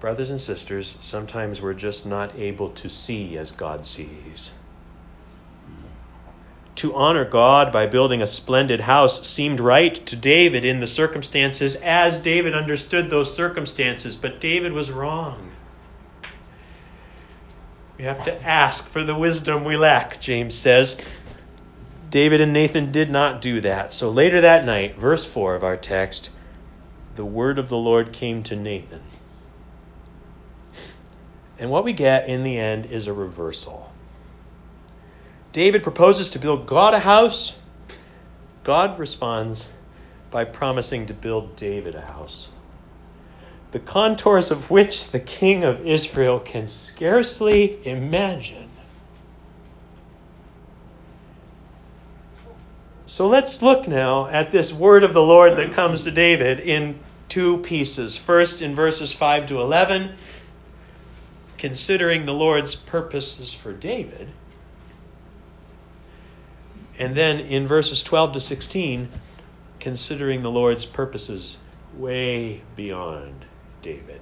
Brothers 0.00 0.30
and 0.30 0.40
sisters, 0.40 0.98
sometimes 1.00 1.60
we're 1.60 1.74
just 1.74 2.04
not 2.04 2.36
able 2.36 2.70
to 2.70 2.88
see 2.88 3.38
as 3.38 3.50
God 3.50 3.86
sees. 3.86 4.52
To 6.76 6.94
honor 6.94 7.24
God 7.24 7.72
by 7.72 7.86
building 7.86 8.20
a 8.20 8.26
splendid 8.26 8.80
house 8.80 9.26
seemed 9.26 9.60
right 9.60 9.94
to 10.06 10.14
David 10.14 10.64
in 10.66 10.80
the 10.80 10.86
circumstances 10.86 11.74
as 11.76 12.20
David 12.20 12.54
understood 12.54 13.08
those 13.08 13.34
circumstances, 13.34 14.14
but 14.14 14.40
David 14.40 14.72
was 14.72 14.90
wrong. 14.90 15.52
We 17.96 18.04
have 18.04 18.24
to 18.24 18.42
ask 18.46 18.86
for 18.90 19.02
the 19.02 19.14
wisdom 19.14 19.64
we 19.64 19.78
lack, 19.78 20.20
James 20.20 20.54
says. 20.54 20.98
David 22.10 22.42
and 22.42 22.52
Nathan 22.52 22.92
did 22.92 23.10
not 23.10 23.40
do 23.40 23.62
that. 23.62 23.94
So 23.94 24.10
later 24.10 24.42
that 24.42 24.66
night, 24.66 24.98
verse 24.98 25.24
4 25.24 25.54
of 25.54 25.64
our 25.64 25.78
text, 25.78 26.28
the 27.14 27.24
word 27.24 27.58
of 27.58 27.70
the 27.70 27.78
Lord 27.78 28.12
came 28.12 28.42
to 28.44 28.56
Nathan. 28.56 29.02
And 31.58 31.70
what 31.70 31.84
we 31.84 31.94
get 31.94 32.28
in 32.28 32.42
the 32.42 32.58
end 32.58 32.86
is 32.86 33.06
a 33.06 33.14
reversal. 33.14 33.90
David 35.56 35.82
proposes 35.82 36.28
to 36.28 36.38
build 36.38 36.66
God 36.66 36.92
a 36.92 36.98
house. 36.98 37.54
God 38.62 38.98
responds 38.98 39.64
by 40.30 40.44
promising 40.44 41.06
to 41.06 41.14
build 41.14 41.56
David 41.56 41.94
a 41.94 42.02
house, 42.02 42.50
the 43.70 43.80
contours 43.80 44.50
of 44.50 44.68
which 44.68 45.10
the 45.12 45.18
king 45.18 45.64
of 45.64 45.86
Israel 45.86 46.40
can 46.40 46.66
scarcely 46.66 47.80
imagine. 47.86 48.68
So 53.06 53.26
let's 53.26 53.62
look 53.62 53.88
now 53.88 54.26
at 54.26 54.52
this 54.52 54.74
word 54.74 55.04
of 55.04 55.14
the 55.14 55.22
Lord 55.22 55.56
that 55.56 55.72
comes 55.72 56.04
to 56.04 56.10
David 56.10 56.60
in 56.60 56.98
two 57.30 57.56
pieces. 57.62 58.18
First, 58.18 58.60
in 58.60 58.74
verses 58.74 59.14
5 59.14 59.46
to 59.46 59.62
11, 59.62 60.16
considering 61.56 62.26
the 62.26 62.34
Lord's 62.34 62.74
purposes 62.74 63.54
for 63.54 63.72
David. 63.72 64.28
And 66.98 67.14
then 67.14 67.40
in 67.40 67.66
verses 67.68 68.02
12 68.02 68.34
to 68.34 68.40
16, 68.40 69.08
considering 69.80 70.42
the 70.42 70.50
Lord's 70.50 70.86
purposes 70.86 71.58
way 71.96 72.62
beyond 72.74 73.44
David. 73.82 74.20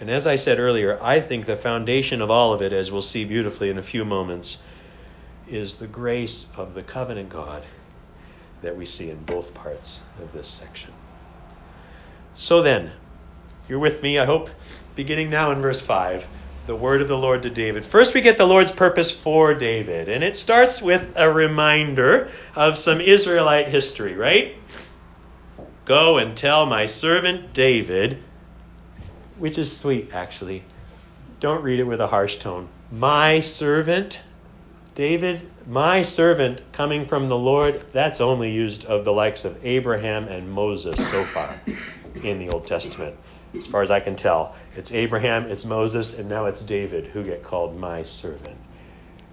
And 0.00 0.10
as 0.10 0.26
I 0.26 0.36
said 0.36 0.60
earlier, 0.60 0.98
I 1.02 1.20
think 1.20 1.46
the 1.46 1.56
foundation 1.56 2.20
of 2.20 2.30
all 2.30 2.52
of 2.52 2.62
it, 2.62 2.72
as 2.72 2.90
we'll 2.90 3.02
see 3.02 3.24
beautifully 3.24 3.70
in 3.70 3.78
a 3.78 3.82
few 3.82 4.04
moments, 4.04 4.58
is 5.48 5.76
the 5.76 5.86
grace 5.86 6.46
of 6.56 6.74
the 6.74 6.82
covenant 6.82 7.30
God 7.30 7.64
that 8.62 8.76
we 8.76 8.86
see 8.86 9.10
in 9.10 9.22
both 9.24 9.54
parts 9.54 10.00
of 10.20 10.32
this 10.32 10.46
section. 10.46 10.92
So 12.34 12.62
then, 12.62 12.92
you're 13.68 13.78
with 13.78 14.02
me, 14.02 14.18
I 14.18 14.24
hope, 14.24 14.50
beginning 14.94 15.30
now 15.30 15.50
in 15.50 15.60
verse 15.60 15.80
5 15.80 16.24
the 16.68 16.76
word 16.76 17.00
of 17.00 17.08
the 17.08 17.16
Lord 17.16 17.44
to 17.44 17.50
David. 17.50 17.82
First, 17.82 18.12
we 18.12 18.20
get 18.20 18.36
the 18.36 18.46
Lord's 18.46 18.70
purpose 18.70 19.10
for 19.10 19.54
David, 19.54 20.10
and 20.10 20.22
it 20.22 20.36
starts 20.36 20.82
with 20.82 21.14
a 21.16 21.32
reminder 21.32 22.30
of 22.54 22.76
some 22.76 23.00
Israelite 23.00 23.70
history, 23.70 24.14
right? 24.14 24.54
Go 25.86 26.18
and 26.18 26.36
tell 26.36 26.66
my 26.66 26.84
servant 26.84 27.54
David, 27.54 28.18
which 29.38 29.56
is 29.56 29.74
sweet 29.74 30.10
actually. 30.12 30.62
Don't 31.40 31.62
read 31.62 31.80
it 31.80 31.84
with 31.84 32.02
a 32.02 32.06
harsh 32.06 32.36
tone. 32.36 32.68
My 32.92 33.40
servant, 33.40 34.20
David, 34.94 35.50
my 35.66 36.02
servant 36.02 36.60
coming 36.72 37.06
from 37.06 37.28
the 37.28 37.38
Lord, 37.38 37.82
that's 37.92 38.20
only 38.20 38.50
used 38.50 38.84
of 38.84 39.06
the 39.06 39.12
likes 39.12 39.46
of 39.46 39.56
Abraham 39.64 40.28
and 40.28 40.52
Moses 40.52 41.00
so 41.00 41.24
far 41.24 41.58
in 42.22 42.38
the 42.38 42.50
Old 42.50 42.66
Testament. 42.66 43.16
As 43.56 43.66
far 43.66 43.82
as 43.82 43.90
I 43.90 44.00
can 44.00 44.14
tell, 44.14 44.54
it's 44.76 44.92
Abraham, 44.92 45.46
it's 45.46 45.64
Moses, 45.64 46.12
and 46.14 46.28
now 46.28 46.46
it's 46.46 46.60
David 46.60 47.06
who 47.06 47.24
get 47.24 47.42
called 47.42 47.78
my 47.78 48.02
servant. 48.02 48.58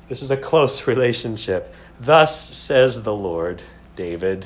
This 0.07 0.21
is 0.21 0.31
a 0.31 0.37
close 0.37 0.87
relationship. 0.87 1.73
Thus 1.99 2.55
says 2.55 3.03
the 3.03 3.13
Lord, 3.13 3.61
David, 3.95 4.45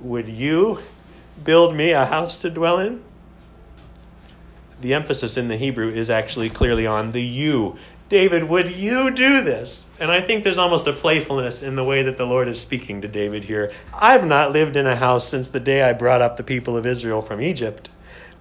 would 0.00 0.28
you 0.28 0.78
build 1.42 1.74
me 1.74 1.90
a 1.90 2.04
house 2.04 2.42
to 2.42 2.50
dwell 2.50 2.78
in? 2.78 3.02
The 4.80 4.94
emphasis 4.94 5.36
in 5.36 5.48
the 5.48 5.56
Hebrew 5.56 5.90
is 5.90 6.10
actually 6.10 6.50
clearly 6.50 6.86
on 6.86 7.12
the 7.12 7.22
you. 7.22 7.78
David, 8.08 8.44
would 8.44 8.70
you 8.70 9.10
do 9.10 9.42
this? 9.42 9.86
And 9.98 10.10
I 10.10 10.20
think 10.20 10.44
there's 10.44 10.58
almost 10.58 10.86
a 10.86 10.92
playfulness 10.92 11.62
in 11.62 11.76
the 11.76 11.84
way 11.84 12.02
that 12.04 12.16
the 12.16 12.26
Lord 12.26 12.46
is 12.46 12.60
speaking 12.60 13.00
to 13.02 13.08
David 13.08 13.44
here. 13.44 13.72
I've 13.92 14.26
not 14.26 14.52
lived 14.52 14.76
in 14.76 14.86
a 14.86 14.94
house 14.94 15.26
since 15.26 15.48
the 15.48 15.60
day 15.60 15.82
I 15.82 15.94
brought 15.94 16.20
up 16.20 16.36
the 16.36 16.42
people 16.42 16.76
of 16.76 16.86
Israel 16.86 17.22
from 17.22 17.40
Egypt 17.40 17.88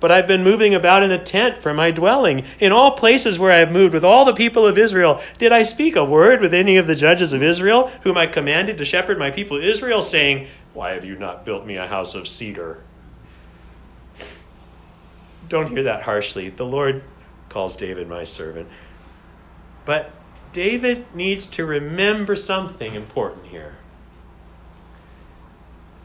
but 0.02 0.12
I've 0.12 0.28
been 0.28 0.44
moving 0.44 0.74
about 0.74 1.04
in 1.04 1.12
a 1.12 1.24
tent 1.24 1.62
for 1.62 1.74
my 1.74 1.92
dwelling. 1.92 2.44
In 2.60 2.74
all 2.74 2.98
places 2.98 3.40
where 3.40 3.52
I 3.52 3.60
have 3.60 3.72
moved 3.72 3.94
with 3.94 4.04
all 4.04 4.26
the 4.26 4.34
people 4.34 4.66
of 4.66 4.78
Israel, 4.78 5.22
did 5.38 5.54
I 5.54 5.64
speak 5.64 5.96
a 5.96 6.04
word 6.04 6.42
with 6.42 6.54
any 6.54 6.78
of 6.78 6.88
the 6.88 6.96
judges 6.96 7.32
of 7.32 7.44
Israel, 7.44 7.90
whom 8.02 8.18
I 8.18 8.26
commanded 8.26 8.80
to 8.80 8.86
shepherd 8.86 9.20
my 9.20 9.30
people 9.32 9.58
Israel, 9.58 10.02
saying, 10.02 10.48
Why 10.74 10.92
have 10.92 11.06
you 11.06 11.16
not 11.16 11.46
built 11.46 11.66
me 11.66 11.78
a 11.78 11.88
house 11.88 12.16
of 12.16 12.28
cedar? 12.28 12.80
Don't 15.48 15.70
hear 15.70 15.84
that 15.84 16.02
harshly. 16.02 16.50
The 16.50 16.66
Lord 16.66 17.04
calls 17.50 17.78
David 17.78 18.10
my 18.10 18.24
servant. 18.24 18.68
But 19.86 20.12
David 20.52 21.06
needs 21.16 21.46
to 21.48 21.66
remember 21.66 22.36
something 22.36 22.96
important 22.96 23.46
here 23.46 23.76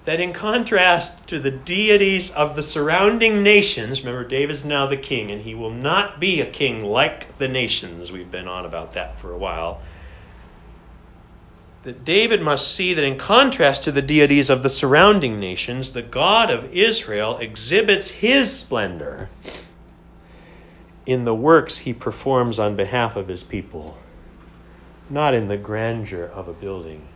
that 0.06 0.20
in 0.20 0.32
contrast 0.32 1.26
to 1.26 1.40
the 1.40 1.50
deities 1.50 2.30
of 2.30 2.54
the 2.54 2.62
surrounding 2.62 3.42
nations, 3.42 4.00
remember, 4.00 4.26
David's 4.26 4.64
now 4.64 4.86
the 4.86 4.96
king, 4.96 5.32
and 5.32 5.42
he 5.42 5.56
will 5.56 5.72
not 5.72 6.20
be 6.20 6.40
a 6.40 6.46
king 6.46 6.84
like 6.84 7.36
the 7.38 7.48
nations. 7.48 8.12
We've 8.12 8.30
been 8.30 8.46
on 8.46 8.64
about 8.64 8.94
that 8.94 9.18
for 9.20 9.32
a 9.32 9.38
while. 9.38 9.82
That 11.82 12.04
David 12.04 12.40
must 12.40 12.72
see 12.72 12.94
that 12.94 13.04
in 13.04 13.18
contrast 13.18 13.82
to 13.84 13.92
the 13.92 14.00
deities 14.00 14.48
of 14.48 14.62
the 14.62 14.70
surrounding 14.70 15.40
nations, 15.40 15.90
the 15.90 16.02
God 16.02 16.52
of 16.52 16.72
Israel 16.72 17.38
exhibits 17.38 18.08
his 18.08 18.56
splendor 18.56 19.28
in 21.04 21.24
the 21.24 21.34
works 21.34 21.78
he 21.78 21.92
performs 21.92 22.60
on 22.60 22.76
behalf 22.76 23.16
of 23.16 23.26
his 23.26 23.42
people, 23.42 23.98
not 25.10 25.34
in 25.34 25.48
the 25.48 25.56
grandeur 25.56 26.26
of 26.32 26.46
a 26.46 26.52
building 26.52 27.08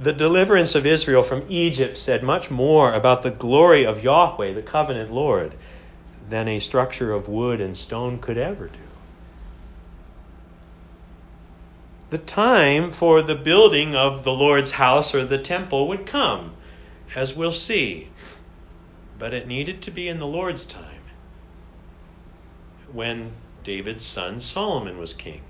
the 0.00 0.12
deliverance 0.12 0.76
of 0.76 0.86
Israel 0.86 1.24
from 1.24 1.44
Egypt 1.48 1.98
said 1.98 2.22
much 2.22 2.50
more 2.50 2.92
about 2.92 3.22
the 3.22 3.30
glory 3.30 3.84
of 3.84 4.04
Yahweh, 4.04 4.52
the 4.52 4.62
covenant 4.62 5.12
Lord, 5.12 5.54
than 6.28 6.46
a 6.46 6.60
structure 6.60 7.12
of 7.12 7.28
wood 7.28 7.60
and 7.60 7.76
stone 7.76 8.18
could 8.18 8.38
ever 8.38 8.68
do. 8.68 8.78
The 12.10 12.18
time 12.18 12.92
for 12.92 13.22
the 13.22 13.34
building 13.34 13.96
of 13.96 14.22
the 14.22 14.32
Lord's 14.32 14.70
house 14.70 15.14
or 15.14 15.24
the 15.24 15.38
temple 15.38 15.88
would 15.88 16.06
come, 16.06 16.52
as 17.14 17.34
we'll 17.34 17.52
see. 17.52 18.08
But 19.18 19.34
it 19.34 19.48
needed 19.48 19.82
to 19.82 19.90
be 19.90 20.08
in 20.08 20.20
the 20.20 20.26
Lord's 20.26 20.64
time, 20.64 21.02
when 22.92 23.32
David's 23.64 24.06
son 24.06 24.40
Solomon 24.40 24.96
was 24.96 25.12
king. 25.12 25.42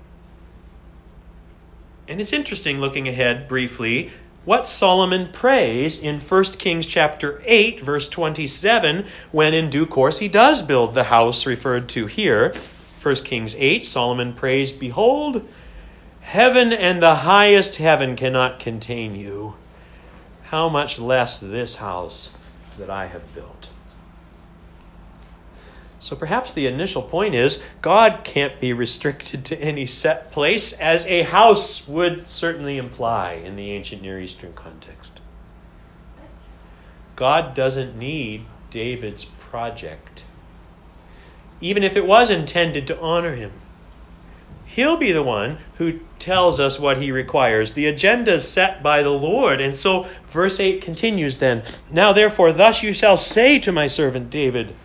And 2.07 2.19
it's 2.19 2.33
interesting 2.33 2.79
looking 2.79 3.07
ahead 3.07 3.47
briefly 3.47 4.11
what 4.45 4.67
Solomon 4.67 5.29
prays 5.31 5.97
in 5.97 6.19
1 6.19 6.43
Kings 6.57 6.85
chapter 6.85 7.41
8 7.45 7.81
verse 7.81 8.07
27 8.07 9.05
when 9.31 9.53
in 9.53 9.69
due 9.69 9.85
course 9.85 10.19
he 10.19 10.27
does 10.27 10.61
build 10.61 10.95
the 10.95 11.03
house 11.03 11.45
referred 11.45 11.89
to 11.89 12.05
here. 12.05 12.53
1 13.01 13.15
Kings 13.17 13.55
8 13.57 13.85
Solomon 13.85 14.33
prays, 14.33 14.71
"Behold, 14.71 15.47
heaven 16.21 16.73
and 16.73 17.01
the 17.01 17.15
highest 17.15 17.77
heaven 17.77 18.15
cannot 18.15 18.59
contain 18.59 19.15
you. 19.15 19.55
How 20.43 20.69
much 20.69 20.99
less 20.99 21.37
this 21.37 21.75
house 21.75 22.31
that 22.77 22.89
I 22.89 23.07
have 23.07 23.33
built?" 23.33 23.68
So 26.01 26.15
perhaps 26.15 26.53
the 26.53 26.67
initial 26.67 27.01
point 27.01 27.35
is 27.35 27.61
God 27.81 28.21
can't 28.23 28.59
be 28.61 28.71
restricted 28.71 29.45
to 29.45 29.61
any 29.61 29.85
set 29.85 30.31
place, 30.31 30.71
as 30.73 31.05
a 31.05 31.23
house 31.23 31.85
would 31.87 32.27
certainly 32.27 32.77
imply 32.77 33.33
in 33.33 33.57
the 33.57 33.71
ancient 33.71 34.01
Near 34.01 34.19
Eastern 34.19 34.53
context. 34.53 35.11
God 37.17 37.53
doesn't 37.53 37.97
need 37.97 38.45
David's 38.71 39.25
project, 39.25 40.23
even 41.59 41.83
if 41.83 41.97
it 41.97 42.05
was 42.05 42.29
intended 42.29 42.87
to 42.87 42.99
honor 43.01 43.35
him. 43.35 43.51
He'll 44.65 44.97
be 44.97 45.11
the 45.11 45.23
one 45.23 45.57
who 45.77 45.99
tells 46.19 46.59
us 46.59 46.79
what 46.79 46.99
he 46.99 47.11
requires. 47.11 47.73
The 47.73 47.87
agenda 47.87 48.35
is 48.35 48.47
set 48.47 48.83
by 48.83 49.03
the 49.03 49.09
Lord. 49.09 49.59
And 49.59 49.75
so 49.75 50.05
verse 50.31 50.59
8 50.59 50.81
continues 50.81 51.37
then 51.37 51.63
Now 51.91 52.13
therefore, 52.13 52.53
thus 52.53 52.83
you 52.83 52.93
shall 52.93 53.17
say 53.17 53.59
to 53.59 53.71
my 53.71 53.87
servant 53.87 54.29
David, 54.29 54.75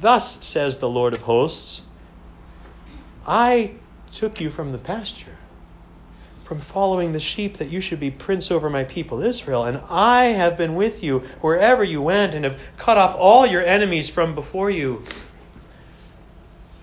Thus 0.00 0.44
says 0.44 0.78
the 0.78 0.88
Lord 0.88 1.14
of 1.14 1.22
hosts 1.22 1.82
I 3.26 3.74
took 4.12 4.40
you 4.40 4.50
from 4.50 4.72
the 4.72 4.78
pasture, 4.78 5.36
from 6.44 6.60
following 6.60 7.12
the 7.12 7.20
sheep, 7.20 7.58
that 7.58 7.68
you 7.68 7.80
should 7.80 8.00
be 8.00 8.10
prince 8.10 8.50
over 8.50 8.70
my 8.70 8.84
people 8.84 9.22
Israel. 9.22 9.64
And 9.64 9.80
I 9.88 10.26
have 10.26 10.56
been 10.56 10.74
with 10.74 11.04
you 11.04 11.20
wherever 11.42 11.84
you 11.84 12.00
went, 12.02 12.34
and 12.34 12.44
have 12.44 12.58
cut 12.78 12.96
off 12.96 13.14
all 13.16 13.46
your 13.46 13.62
enemies 13.62 14.08
from 14.08 14.34
before 14.34 14.70
you. 14.70 15.04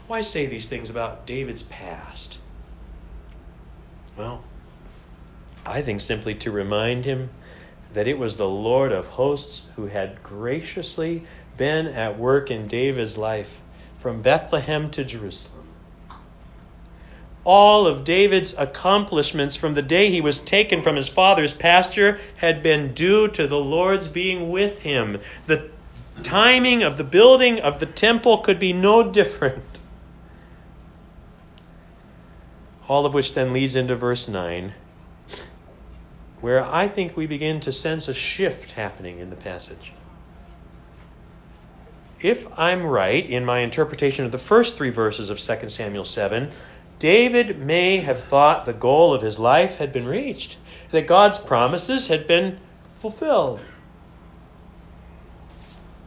Why 0.07 0.21
say 0.21 0.45
these 0.45 0.67
things 0.67 0.89
about 0.89 1.25
David's 1.25 1.63
past? 1.63 2.37
Well, 4.15 4.43
I 5.65 5.81
think 5.81 6.01
simply 6.01 6.35
to 6.35 6.51
remind 6.51 7.03
him 7.03 7.29
that 7.93 8.07
it 8.07 8.17
was 8.17 8.37
the 8.37 8.47
Lord 8.47 8.91
of 8.91 9.05
hosts 9.07 9.63
who 9.75 9.87
had 9.87 10.21
graciously 10.23 11.23
been 11.57 11.87
at 11.87 12.17
work 12.17 12.51
in 12.51 12.67
David's 12.67 13.17
life 13.17 13.49
from 13.99 14.21
Bethlehem 14.21 14.91
to 14.91 15.03
Jerusalem. 15.03 15.65
All 17.43 17.87
of 17.87 18.03
David's 18.03 18.53
accomplishments 18.57 19.55
from 19.55 19.73
the 19.73 19.81
day 19.81 20.11
he 20.11 20.21
was 20.21 20.39
taken 20.39 20.81
from 20.83 20.97
his 20.97 21.07
father's 21.07 21.53
pasture 21.53 22.19
had 22.35 22.61
been 22.61 22.93
due 22.93 23.29
to 23.29 23.47
the 23.47 23.59
Lord's 23.59 24.07
being 24.07 24.49
with 24.51 24.79
him. 24.79 25.21
The 25.45 25.69
timing 26.23 26.83
of 26.83 26.97
the 26.97 27.03
building 27.03 27.59
of 27.61 27.79
the 27.79 27.85
temple 27.85 28.39
could 28.39 28.59
be 28.59 28.73
no 28.73 29.11
different. 29.11 29.63
All 32.89 33.05
of 33.05 33.13
which 33.13 33.33
then 33.33 33.53
leads 33.53 33.75
into 33.75 33.95
verse 33.95 34.27
9, 34.27 34.73
where 36.41 36.63
I 36.63 36.87
think 36.87 37.17
we 37.17 37.25
begin 37.25 37.59
to 37.61 37.71
sense 37.71 38.07
a 38.07 38.13
shift 38.13 38.73
happening 38.73 39.19
in 39.19 39.29
the 39.29 39.35
passage 39.35 39.91
if 42.21 42.47
I'm 42.57 42.85
right 42.85 43.25
in 43.25 43.45
my 43.45 43.59
interpretation 43.59 44.25
of 44.25 44.31
the 44.31 44.39
first 44.39 44.75
three 44.75 44.89
verses 44.89 45.29
of 45.29 45.39
2 45.39 45.69
Samuel 45.69 46.05
7, 46.05 46.51
David 46.99 47.59
may 47.59 47.97
have 47.97 48.23
thought 48.23 48.65
the 48.65 48.73
goal 48.73 49.13
of 49.13 49.21
his 49.21 49.37
life 49.37 49.75
had 49.75 49.93
been 49.93 50.07
reached, 50.07 50.57
that 50.89 51.05
God's 51.05 51.37
promises 51.37 52.07
had 52.07 52.25
been 52.25 52.59
fulfilled. 53.01 53.61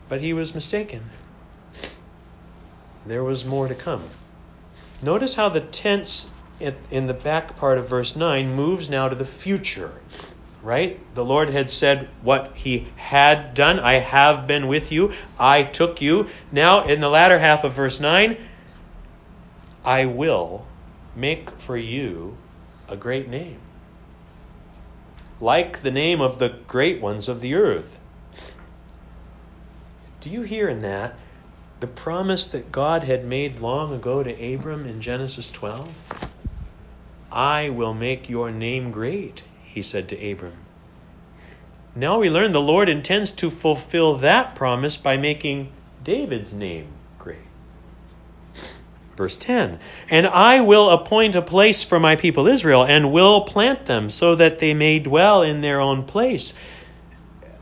But 0.08 0.20
he 0.20 0.32
was 0.32 0.54
mistaken. 0.54 1.04
There 3.06 3.22
was 3.22 3.44
more 3.44 3.68
to 3.68 3.74
come. 3.74 4.02
Notice 5.00 5.34
how 5.34 5.48
the 5.48 5.60
tense 5.60 6.28
in 6.90 7.06
the 7.06 7.14
back 7.14 7.56
part 7.56 7.78
of 7.78 7.88
verse 7.88 8.14
9 8.14 8.54
moves 8.54 8.88
now 8.88 9.08
to 9.08 9.16
the 9.16 9.24
future 9.24 9.92
right? 10.62 10.98
The 11.14 11.24
Lord 11.24 11.50
had 11.50 11.70
said 11.70 12.08
what 12.22 12.52
he 12.54 12.88
had 12.96 13.54
done. 13.54 13.80
I 13.80 13.94
have 13.94 14.46
been 14.46 14.68
with 14.68 14.92
you. 14.92 15.12
I 15.38 15.62
took 15.62 16.00
you. 16.00 16.28
Now, 16.52 16.86
in 16.86 17.00
the 17.00 17.08
latter 17.08 17.38
half 17.38 17.64
of 17.64 17.74
verse 17.74 18.00
9, 18.00 18.36
I 19.84 20.06
will 20.06 20.66
make 21.16 21.50
for 21.62 21.76
you 21.76 22.36
a 22.88 22.96
great 22.96 23.28
name, 23.28 23.58
like 25.40 25.82
the 25.82 25.90
name 25.90 26.20
of 26.20 26.38
the 26.38 26.50
great 26.66 27.00
ones 27.00 27.28
of 27.28 27.40
the 27.40 27.54
earth. 27.54 27.96
Do 30.20 30.28
you 30.28 30.42
hear 30.42 30.68
in 30.68 30.80
that 30.80 31.14
the 31.80 31.86
promise 31.86 32.46
that 32.48 32.70
God 32.70 33.04
had 33.04 33.24
made 33.24 33.60
long 33.60 33.94
ago 33.94 34.22
to 34.22 34.54
Abram 34.54 34.86
in 34.86 35.00
Genesis 35.00 35.50
12? 35.50 35.90
I 37.32 37.68
will 37.68 37.94
make 37.94 38.28
your 38.28 38.50
name 38.50 38.90
great 38.90 39.42
he 39.72 39.82
said 39.82 40.08
to 40.08 40.30
Abram. 40.30 40.56
Now 41.94 42.18
we 42.18 42.30
learn 42.30 42.52
the 42.52 42.60
Lord 42.60 42.88
intends 42.88 43.30
to 43.32 43.50
fulfill 43.50 44.18
that 44.18 44.54
promise 44.54 44.96
by 44.96 45.16
making 45.16 45.72
David's 46.02 46.52
name 46.52 46.88
great. 47.18 47.38
Verse 49.16 49.36
10 49.36 49.78
And 50.08 50.26
I 50.26 50.60
will 50.60 50.90
appoint 50.90 51.36
a 51.36 51.42
place 51.42 51.82
for 51.82 52.00
my 52.00 52.16
people 52.16 52.48
Israel, 52.48 52.84
and 52.84 53.12
will 53.12 53.42
plant 53.42 53.86
them, 53.86 54.10
so 54.10 54.34
that 54.34 54.58
they 54.58 54.74
may 54.74 54.98
dwell 54.98 55.42
in 55.42 55.60
their 55.60 55.80
own 55.80 56.04
place. 56.04 56.52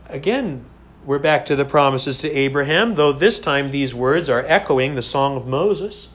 Again, 0.07 0.65
we're 1.05 1.19
back 1.19 1.47
to 1.47 1.55
the 1.55 1.65
promises 1.65 2.19
to 2.19 2.31
Abraham, 2.31 2.95
though 2.95 3.13
this 3.13 3.39
time 3.39 3.71
these 3.71 3.93
words 3.93 4.29
are 4.29 4.43
echoing 4.47 4.95
the 4.95 5.03
Song 5.03 5.37
of 5.37 5.47
Moses 5.47 6.07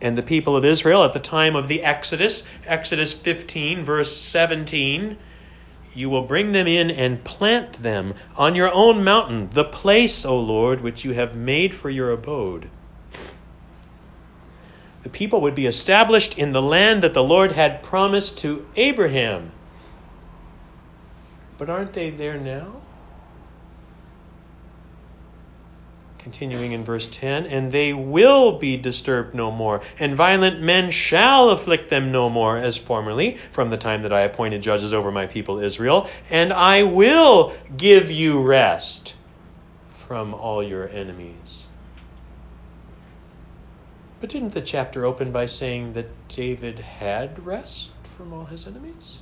and 0.00 0.16
the 0.16 0.22
people 0.22 0.56
of 0.56 0.64
Israel 0.64 1.04
at 1.04 1.12
the 1.12 1.18
time 1.18 1.56
of 1.56 1.68
the 1.68 1.82
Exodus. 1.82 2.44
Exodus 2.66 3.12
15, 3.12 3.84
verse 3.84 4.16
17. 4.16 5.16
You 5.94 6.10
will 6.10 6.22
bring 6.22 6.52
them 6.52 6.66
in 6.66 6.90
and 6.90 7.24
plant 7.24 7.82
them 7.82 8.14
on 8.36 8.54
your 8.54 8.72
own 8.72 9.02
mountain, 9.02 9.50
the 9.52 9.64
place, 9.64 10.24
O 10.24 10.38
Lord, 10.38 10.80
which 10.80 11.04
you 11.04 11.12
have 11.12 11.34
made 11.34 11.74
for 11.74 11.90
your 11.90 12.12
abode. 12.12 12.68
The 15.02 15.08
people 15.08 15.40
would 15.40 15.54
be 15.54 15.66
established 15.66 16.38
in 16.38 16.52
the 16.52 16.62
land 16.62 17.02
that 17.02 17.14
the 17.14 17.24
Lord 17.24 17.52
had 17.52 17.82
promised 17.82 18.38
to 18.38 18.66
Abraham. 18.76 19.52
But 21.56 21.70
aren't 21.70 21.94
they 21.94 22.10
there 22.10 22.38
now? 22.38 22.82
Continuing 26.18 26.72
in 26.72 26.84
verse 26.84 27.08
10, 27.10 27.46
and 27.46 27.72
they 27.72 27.92
will 27.92 28.58
be 28.58 28.76
disturbed 28.76 29.34
no 29.34 29.50
more, 29.50 29.80
and 29.98 30.16
violent 30.16 30.60
men 30.60 30.90
shall 30.90 31.50
afflict 31.50 31.90
them 31.90 32.12
no 32.12 32.28
more 32.28 32.58
as 32.58 32.76
formerly, 32.76 33.38
from 33.52 33.70
the 33.70 33.78
time 33.78 34.02
that 34.02 34.12
I 34.12 34.22
appointed 34.22 34.60
judges 34.60 34.92
over 34.92 35.10
my 35.12 35.26
people 35.26 35.58
Israel, 35.60 36.08
and 36.28 36.52
I 36.52 36.82
will 36.82 37.54
give 37.76 38.10
you 38.10 38.42
rest 38.42 39.14
from 40.06 40.34
all 40.34 40.62
your 40.62 40.88
enemies. 40.88 41.66
But 44.20 44.30
didn't 44.30 44.54
the 44.54 44.60
chapter 44.60 45.04
open 45.04 45.30
by 45.30 45.46
saying 45.46 45.92
that 45.92 46.08
David 46.28 46.80
had 46.80 47.46
rest 47.46 47.90
from 48.16 48.32
all 48.32 48.46
his 48.46 48.66
enemies? 48.66 49.18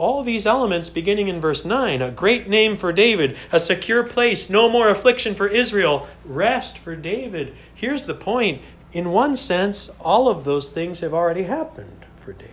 All 0.00 0.22
these 0.22 0.46
elements 0.46 0.88
beginning 0.88 1.28
in 1.28 1.42
verse 1.42 1.66
9 1.66 2.00
a 2.00 2.10
great 2.10 2.48
name 2.48 2.78
for 2.78 2.90
David, 2.90 3.36
a 3.52 3.60
secure 3.60 4.02
place, 4.02 4.48
no 4.48 4.66
more 4.66 4.88
affliction 4.88 5.34
for 5.34 5.46
Israel, 5.46 6.08
rest 6.24 6.78
for 6.78 6.96
David. 6.96 7.54
Here's 7.74 8.04
the 8.04 8.14
point 8.14 8.62
in 8.92 9.10
one 9.10 9.36
sense, 9.36 9.90
all 10.00 10.28
of 10.28 10.42
those 10.42 10.70
things 10.70 11.00
have 11.00 11.12
already 11.12 11.42
happened 11.42 12.06
for 12.24 12.32
David. 12.32 12.50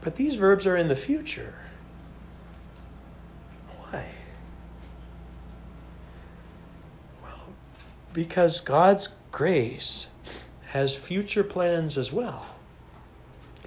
But 0.00 0.14
these 0.14 0.36
verbs 0.36 0.64
are 0.64 0.76
in 0.76 0.86
the 0.86 0.96
future. 0.96 1.54
Why? 3.80 4.06
Well, 7.20 7.48
because 8.12 8.60
God's 8.60 9.08
grace 9.32 10.06
has 10.68 10.94
future 10.94 11.42
plans 11.42 11.98
as 11.98 12.12
well 12.12 12.46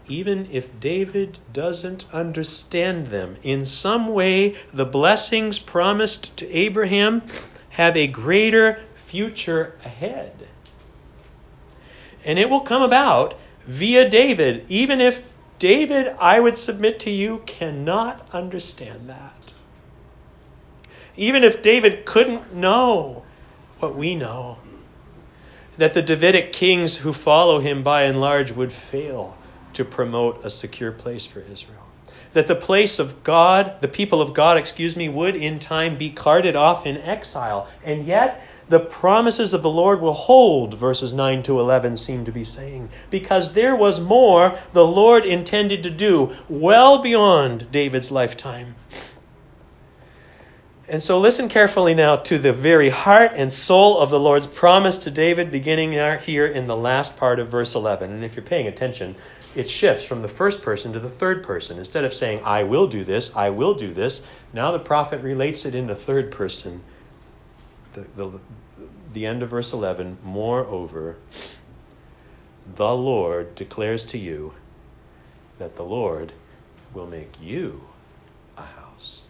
even 0.08 0.48
if 0.52 0.80
David 0.80 1.38
doesn't 1.54 2.06
understand 2.12 3.08
them. 3.08 3.38
In 3.44 3.66
some 3.66 4.10
way, 4.10 4.56
the 4.74 4.86
blessings 4.86 5.60
promised 5.60 6.36
to 6.38 6.52
Abraham 6.52 7.24
have 7.70 7.96
a 7.96 8.08
greater 8.08 8.82
future 9.06 9.76
ahead. 9.86 10.48
And 12.24 12.38
it 12.38 12.50
will 12.50 12.62
come 12.62 12.82
about 12.82 13.36
via 13.68 14.10
David, 14.10 14.66
even 14.70 15.02
if 15.02 15.24
David, 15.60 16.16
I 16.20 16.40
would 16.40 16.58
submit 16.58 17.00
to 17.02 17.12
you, 17.12 17.44
cannot 17.46 18.28
understand 18.34 19.10
that. 19.10 19.36
Even 21.16 21.44
if 21.44 21.62
David 21.62 22.06
couldn't 22.06 22.54
know 22.54 23.24
what 23.80 23.96
we 23.96 24.16
know, 24.16 24.58
that 25.78 25.94
the 25.94 26.02
Davidic 26.02 26.52
kings 26.52 26.98
who 26.98 27.14
follow 27.14 27.60
him 27.60 27.84
by 27.84 28.04
and 28.04 28.20
large 28.20 28.52
would 28.52 28.72
fail 28.72 29.36
to 29.74 29.86
promote 29.86 30.46
a 30.46 30.50
secure 30.50 30.92
place 30.92 31.26
for 31.26 31.40
Israel. 31.40 31.86
That 32.34 32.48
the 32.48 32.56
place 32.56 33.00
of 33.00 33.24
God, 33.24 33.82
the 33.82 33.88
people 33.88 34.22
of 34.22 34.34
God, 34.34 34.58
excuse 34.58 34.96
me, 34.96 35.10
would 35.10 35.36
in 35.36 35.60
time 35.60 35.98
be 35.98 36.10
carted 36.10 36.56
off 36.56 36.86
in 36.86 36.98
exile. 36.98 37.68
And 37.84 38.06
yet, 38.06 38.46
the 38.70 38.80
promises 38.80 39.54
of 39.54 39.64
the 39.64 39.70
Lord 39.70 40.00
will 40.00 40.14
hold, 40.14 40.76
verses 40.76 41.14
9 41.14 41.44
to 41.44 41.60
11 41.60 41.98
seem 41.98 42.24
to 42.24 42.32
be 42.32 42.46
saying, 42.46 42.90
because 43.10 43.52
there 43.52 43.76
was 43.76 44.00
more 44.00 44.58
the 44.72 44.88
Lord 44.88 45.26
intended 45.26 45.84
to 45.84 45.90
do 45.90 46.34
well 46.48 47.02
beyond 47.02 47.70
David's 47.72 48.12
lifetime. 48.12 48.76
And 50.88 51.04
so 51.04 51.20
listen 51.20 51.48
carefully 51.48 51.94
now 51.94 52.18
to 52.18 52.38
the 52.38 52.54
very 52.54 52.90
heart 52.90 53.32
and 53.36 53.52
soul 53.52 53.98
of 53.98 54.10
the 54.10 54.20
Lord's 54.20 54.48
promise 54.48 55.00
to 55.00 55.12
David, 55.12 55.52
beginning 55.52 55.92
here 56.20 56.48
in 56.48 56.68
the 56.68 56.76
last 56.76 57.16
part 57.18 57.40
of 57.40 57.50
verse 57.50 57.76
11. 57.76 58.12
And 58.12 58.24
if 58.24 58.36
you're 58.36 58.44
paying 58.44 58.68
attention, 58.68 59.16
it 59.56 59.70
shifts 59.70 60.06
from 60.06 60.22
the 60.22 60.30
first 60.30 60.62
person 60.62 60.94
to 60.94 61.00
the 61.00 61.10
third 61.10 61.44
person. 61.44 61.78
Instead 61.78 62.06
of 62.06 62.14
saying, 62.14 62.42
I 62.44 62.64
will 62.64 62.88
do 62.88 63.04
this, 63.04 63.36
I 63.36 63.50
will 63.50 63.74
do 63.74 63.94
this, 63.94 64.22
now 64.54 64.72
the 64.72 64.80
prophet 64.80 65.22
relates 65.22 65.66
it 65.66 65.76
in 65.76 65.88
the 65.88 65.96
third 65.96 66.32
person. 66.32 66.82
The, 67.94 68.06
the, 68.16 68.40
the 69.14 69.26
end 69.26 69.44
of 69.44 69.50
verse 69.50 69.74
11, 69.74 70.20
moreover, 70.24 71.18
the 72.76 72.94
Lord 72.94 73.56
declares 73.56 74.06
to 74.06 74.18
you 74.18 74.54
that 75.58 75.76
the 75.76 75.84
Lord 75.84 76.32
will 76.94 77.08
make 77.08 77.42
you 77.42 77.84
a 78.58 78.64
house. 78.64 79.22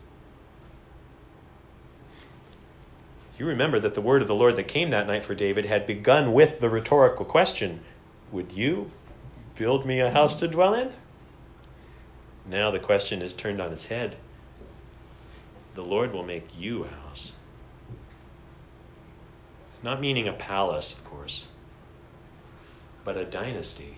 You 3.39 3.47
remember 3.47 3.79
that 3.79 3.95
the 3.95 4.01
word 4.01 4.21
of 4.21 4.27
the 4.27 4.35
Lord 4.35 4.55
that 4.57 4.67
came 4.67 4.91
that 4.91 5.07
night 5.07 5.25
for 5.25 5.33
David 5.33 5.65
had 5.65 5.87
begun 5.87 6.33
with 6.33 6.59
the 6.59 6.69
rhetorical 6.69 7.25
question 7.25 7.81
Would 8.31 8.51
you 8.51 8.91
build 9.55 9.85
me 9.85 9.99
a 9.99 10.09
house 10.11 10.35
to 10.37 10.47
dwell 10.47 10.73
in? 10.73 10.91
Now 12.45 12.71
the 12.71 12.79
question 12.79 13.21
is 13.21 13.33
turned 13.33 13.61
on 13.61 13.71
its 13.71 13.85
head. 13.85 14.15
The 15.75 15.83
Lord 15.83 16.13
will 16.13 16.23
make 16.23 16.47
you 16.57 16.83
a 16.83 16.87
house. 16.87 17.31
Not 19.83 20.01
meaning 20.01 20.27
a 20.27 20.33
palace, 20.33 20.93
of 20.93 21.03
course, 21.05 21.45
but 23.03 23.17
a 23.17 23.25
dynasty. 23.25 23.95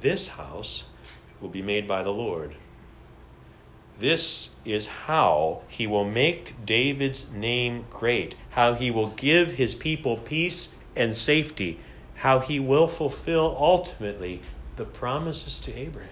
This 0.00 0.28
house 0.28 0.84
will 1.40 1.48
be 1.48 1.62
made 1.62 1.86
by 1.86 2.02
the 2.02 2.12
Lord. 2.12 2.54
This 3.98 4.50
is 4.64 4.86
how 4.86 5.62
he 5.68 5.86
will 5.86 6.04
make 6.04 6.66
David's 6.66 7.30
name 7.30 7.86
great, 7.90 8.34
how 8.50 8.74
he 8.74 8.90
will 8.90 9.10
give 9.10 9.52
his 9.52 9.74
people 9.74 10.16
peace 10.16 10.70
and 10.96 11.16
safety 11.16 11.80
how 12.24 12.38
he 12.38 12.58
will 12.58 12.88
fulfill 12.88 13.54
ultimately 13.60 14.40
the 14.76 14.84
promises 14.86 15.58
to 15.58 15.70
Abraham. 15.74 16.08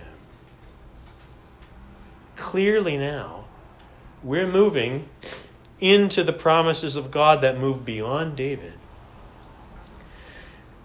Clearly, 2.37 2.99
now, 2.99 3.47
we're 4.23 4.47
moving 4.47 5.09
into 5.81 6.23
the 6.23 6.33
promises 6.35 6.97
of 6.97 7.11
God 7.11 7.41
that 7.41 7.59
move 7.59 7.87
beyond 7.87 8.37
David. 8.37 8.75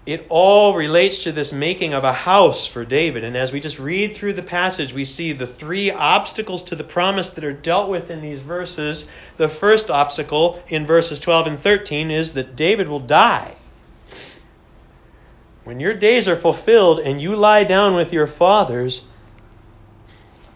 It 0.06 0.26
all 0.30 0.74
relates 0.74 1.24
to 1.24 1.34
this 1.34 1.52
making 1.52 1.94
of 1.94 2.06
a 2.06 2.14
house 2.14 2.66
for 2.66 2.86
David. 2.86 3.26
And 3.26 3.36
as 3.36 3.52
we 3.52 3.60
just 3.60 3.80
read 3.80 4.16
through 4.16 4.32
the 4.32 4.44
passage, 4.44 4.94
we 4.94 5.04
see 5.04 5.34
the 5.34 5.46
three 5.46 5.92
obstacles 5.92 6.64
to 6.64 6.78
the 6.78 6.86
promise 6.86 7.28
that 7.28 7.44
are 7.44 7.52
dealt 7.52 7.90
with 7.90 8.10
in 8.12 8.22
these 8.22 8.40
verses. 8.40 9.08
The 9.36 9.50
first 9.50 9.92
obstacle 9.92 10.64
in 10.70 10.88
verses 10.88 11.20
12 11.20 11.48
and 11.48 11.60
13 11.62 12.12
is 12.12 12.32
that 12.32 12.56
David 12.56 12.88
will 12.88 13.02
die. 13.02 13.57
When 15.68 15.82
your 15.82 15.96
days 15.96 16.30
are 16.30 16.38
fulfilled 16.38 17.02
and 17.02 17.22
you 17.22 17.36
lie 17.36 17.66
down 17.66 17.94
with 17.94 18.14
your 18.14 18.26
fathers, 18.26 19.02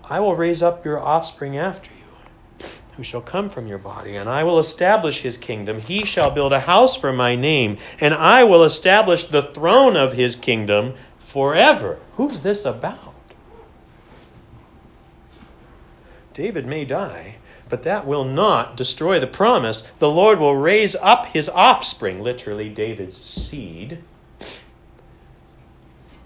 I 0.09 0.21
will 0.21 0.37
raise 0.37 0.63
up 0.63 0.85
your 0.85 1.01
offspring 1.01 1.57
after 1.57 1.89
you, 1.89 2.65
who 2.95 3.03
shall 3.03 3.19
come 3.19 3.49
from 3.49 3.67
your 3.67 3.77
body, 3.77 4.15
and 4.15 4.29
I 4.29 4.45
will 4.45 4.57
establish 4.57 5.19
his 5.19 5.35
kingdom. 5.35 5.81
He 5.81 6.05
shall 6.05 6.31
build 6.31 6.53
a 6.53 6.61
house 6.61 6.95
for 6.95 7.11
my 7.11 7.35
name, 7.35 7.77
and 7.99 8.13
I 8.13 8.45
will 8.45 8.63
establish 8.63 9.25
the 9.25 9.51
throne 9.51 9.97
of 9.97 10.13
his 10.13 10.37
kingdom 10.37 10.93
forever. 11.19 11.99
Who's 12.13 12.39
this 12.39 12.63
about? 12.63 13.13
David 16.33 16.65
may 16.65 16.85
die, 16.85 17.35
but 17.67 17.83
that 17.83 18.07
will 18.07 18.23
not 18.23 18.77
destroy 18.77 19.19
the 19.19 19.27
promise. 19.27 19.83
The 19.99 20.09
Lord 20.09 20.39
will 20.39 20.55
raise 20.55 20.95
up 20.95 21.25
his 21.25 21.49
offspring, 21.49 22.23
literally 22.23 22.69
David's 22.69 23.21
seed 23.21 24.01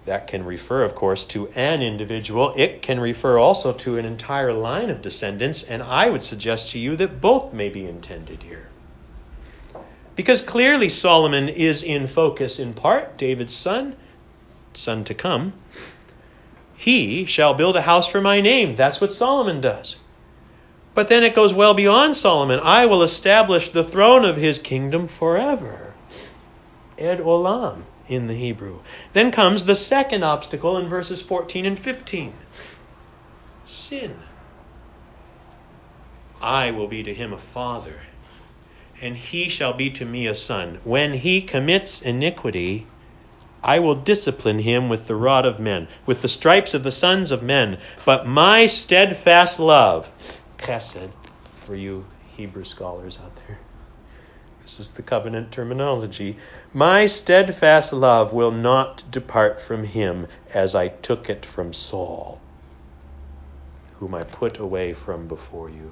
that 0.05 0.27
can 0.27 0.45
refer, 0.45 0.83
of 0.83 0.93
course, 0.93 1.25
to 1.25 1.47
an 1.49 1.81
individual. 1.81 2.53
It 2.55 2.81
can 2.81 2.99
refer 2.99 3.39
also 3.39 3.73
to 3.73 3.97
an 3.97 4.05
entire 4.05 4.53
line 4.53 4.89
of 4.89 5.01
descendants, 5.01 5.63
and 5.63 5.81
I 5.81 6.09
would 6.09 6.23
suggest 6.23 6.69
to 6.71 6.79
you 6.79 6.95
that 6.97 7.21
both 7.21 7.53
may 7.53 7.69
be 7.69 7.85
intended 7.85 8.43
here. 8.43 8.69
Because 10.15 10.41
clearly 10.41 10.89
Solomon 10.89 11.49
is 11.49 11.83
in 11.83 12.07
focus 12.07 12.59
in 12.59 12.73
part, 12.73 13.17
David's 13.17 13.53
son, 13.53 13.95
son 14.73 15.03
to 15.05 15.13
come. 15.13 15.53
He 16.77 17.25
shall 17.25 17.55
build 17.55 17.75
a 17.75 17.81
house 17.81 18.07
for 18.07 18.21
my 18.21 18.41
name. 18.41 18.75
That's 18.75 19.01
what 19.01 19.11
Solomon 19.11 19.59
does. 19.59 19.95
But 20.93 21.09
then 21.09 21.23
it 21.23 21.35
goes 21.35 21.53
well 21.53 21.73
beyond 21.73 22.15
Solomon. 22.15 22.59
I 22.61 22.85
will 22.85 23.01
establish 23.01 23.69
the 23.69 23.83
throne 23.83 24.23
of 24.23 24.37
his 24.37 24.59
kingdom 24.59 25.07
forever. 25.07 25.93
ad 26.97 27.19
olam 27.19 27.81
in 28.07 28.27
the 28.27 28.33
Hebrew. 28.33 28.79
Then 29.13 29.31
comes 29.31 29.65
the 29.65 29.75
second 29.75 30.23
obstacle 30.23 30.77
in 30.77 30.87
verses 30.87 31.21
14 31.21 31.65
and 31.65 31.79
15 31.79 32.33
sin. 33.65 34.15
I 36.41 36.71
will 36.71 36.87
be 36.87 37.03
to 37.03 37.13
him 37.13 37.33
a 37.33 37.37
father, 37.37 38.01
and 39.01 39.17
he 39.17 39.49
shall 39.49 39.73
be 39.73 39.89
to 39.91 40.05
me 40.05 40.27
a 40.27 40.35
son. 40.35 40.79
When 40.83 41.13
he 41.13 41.41
commits 41.41 42.01
iniquity, 42.01 42.85
I 43.63 43.79
will 43.79 43.95
discipline 43.95 44.59
him 44.59 44.89
with 44.89 45.07
the 45.07 45.15
rod 45.15 45.45
of 45.45 45.59
men, 45.59 45.87
with 46.05 46.21
the 46.21 46.27
stripes 46.27 46.75
of 46.75 46.83
the 46.83 46.91
sons 46.91 47.31
of 47.31 47.41
men. 47.41 47.79
But 48.05 48.27
my 48.27 48.67
steadfast 48.67 49.59
love 49.59 50.07
chesed 50.59 51.09
for 51.65 51.75
you 51.75 52.05
Hebrew 52.37 52.63
scholars 52.63 53.17
out 53.23 53.35
there. 53.47 53.57
This 54.65 54.79
is 54.79 54.89
the 54.89 55.03
covenant 55.03 55.51
terminology. 55.51 56.37
My 56.73 57.05
steadfast 57.05 57.93
love 57.93 58.33
will 58.33 58.49
not 58.49 59.03
depart 59.11 59.61
from 59.61 59.83
him 59.83 60.25
as 60.55 60.73
I 60.73 60.87
took 60.87 61.29
it 61.29 61.45
from 61.45 61.71
Saul, 61.71 62.41
whom 63.99 64.15
I 64.15 64.23
put 64.23 64.57
away 64.57 64.93
from 64.93 65.27
before 65.27 65.69
you. 65.69 65.91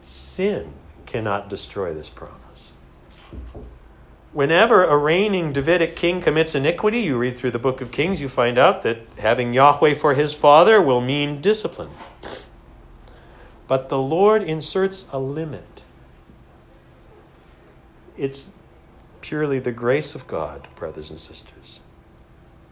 Sin 0.00 0.72
cannot 1.04 1.50
destroy 1.50 1.92
this 1.92 2.08
promise. 2.08 2.72
Whenever 4.32 4.84
a 4.84 4.96
reigning 4.96 5.52
Davidic 5.52 5.96
king 5.96 6.22
commits 6.22 6.54
iniquity, 6.54 7.00
you 7.00 7.18
read 7.18 7.36
through 7.36 7.50
the 7.50 7.58
book 7.58 7.82
of 7.82 7.90
Kings, 7.90 8.22
you 8.22 8.30
find 8.30 8.56
out 8.56 8.84
that 8.84 9.00
having 9.18 9.52
Yahweh 9.52 9.96
for 9.96 10.14
his 10.14 10.32
father 10.32 10.80
will 10.80 11.02
mean 11.02 11.42
discipline. 11.42 11.90
But 13.68 13.88
the 13.88 13.98
Lord 13.98 14.42
inserts 14.42 15.06
a 15.12 15.18
limit. 15.18 15.82
It's 18.16 18.48
purely 19.20 19.58
the 19.58 19.72
grace 19.72 20.14
of 20.14 20.26
God, 20.26 20.68
brothers 20.76 21.10
and 21.10 21.20
sisters. 21.20 21.80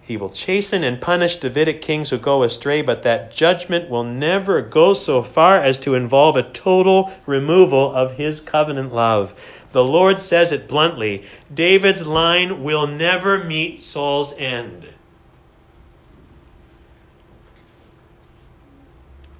He 0.02 0.16
will 0.16 0.30
chasten 0.30 0.82
and 0.82 1.00
punish 1.00 1.36
Davidic 1.36 1.82
kings 1.82 2.10
who 2.10 2.18
go 2.18 2.42
astray, 2.42 2.82
but 2.82 3.04
that 3.04 3.32
judgment 3.32 3.88
will 3.88 4.02
never 4.02 4.60
go 4.60 4.92
so 4.92 5.22
far 5.22 5.58
as 5.58 5.78
to 5.78 5.94
involve 5.94 6.36
a 6.36 6.50
total 6.50 7.12
removal 7.26 7.92
of 7.92 8.16
his 8.16 8.40
covenant 8.40 8.92
love. 8.92 9.32
The 9.72 9.84
Lord 9.84 10.20
says 10.20 10.50
it 10.50 10.66
bluntly 10.66 11.26
David's 11.54 12.04
line 12.04 12.64
will 12.64 12.88
never 12.88 13.38
meet 13.38 13.80
Saul's 13.80 14.32
end. 14.32 14.88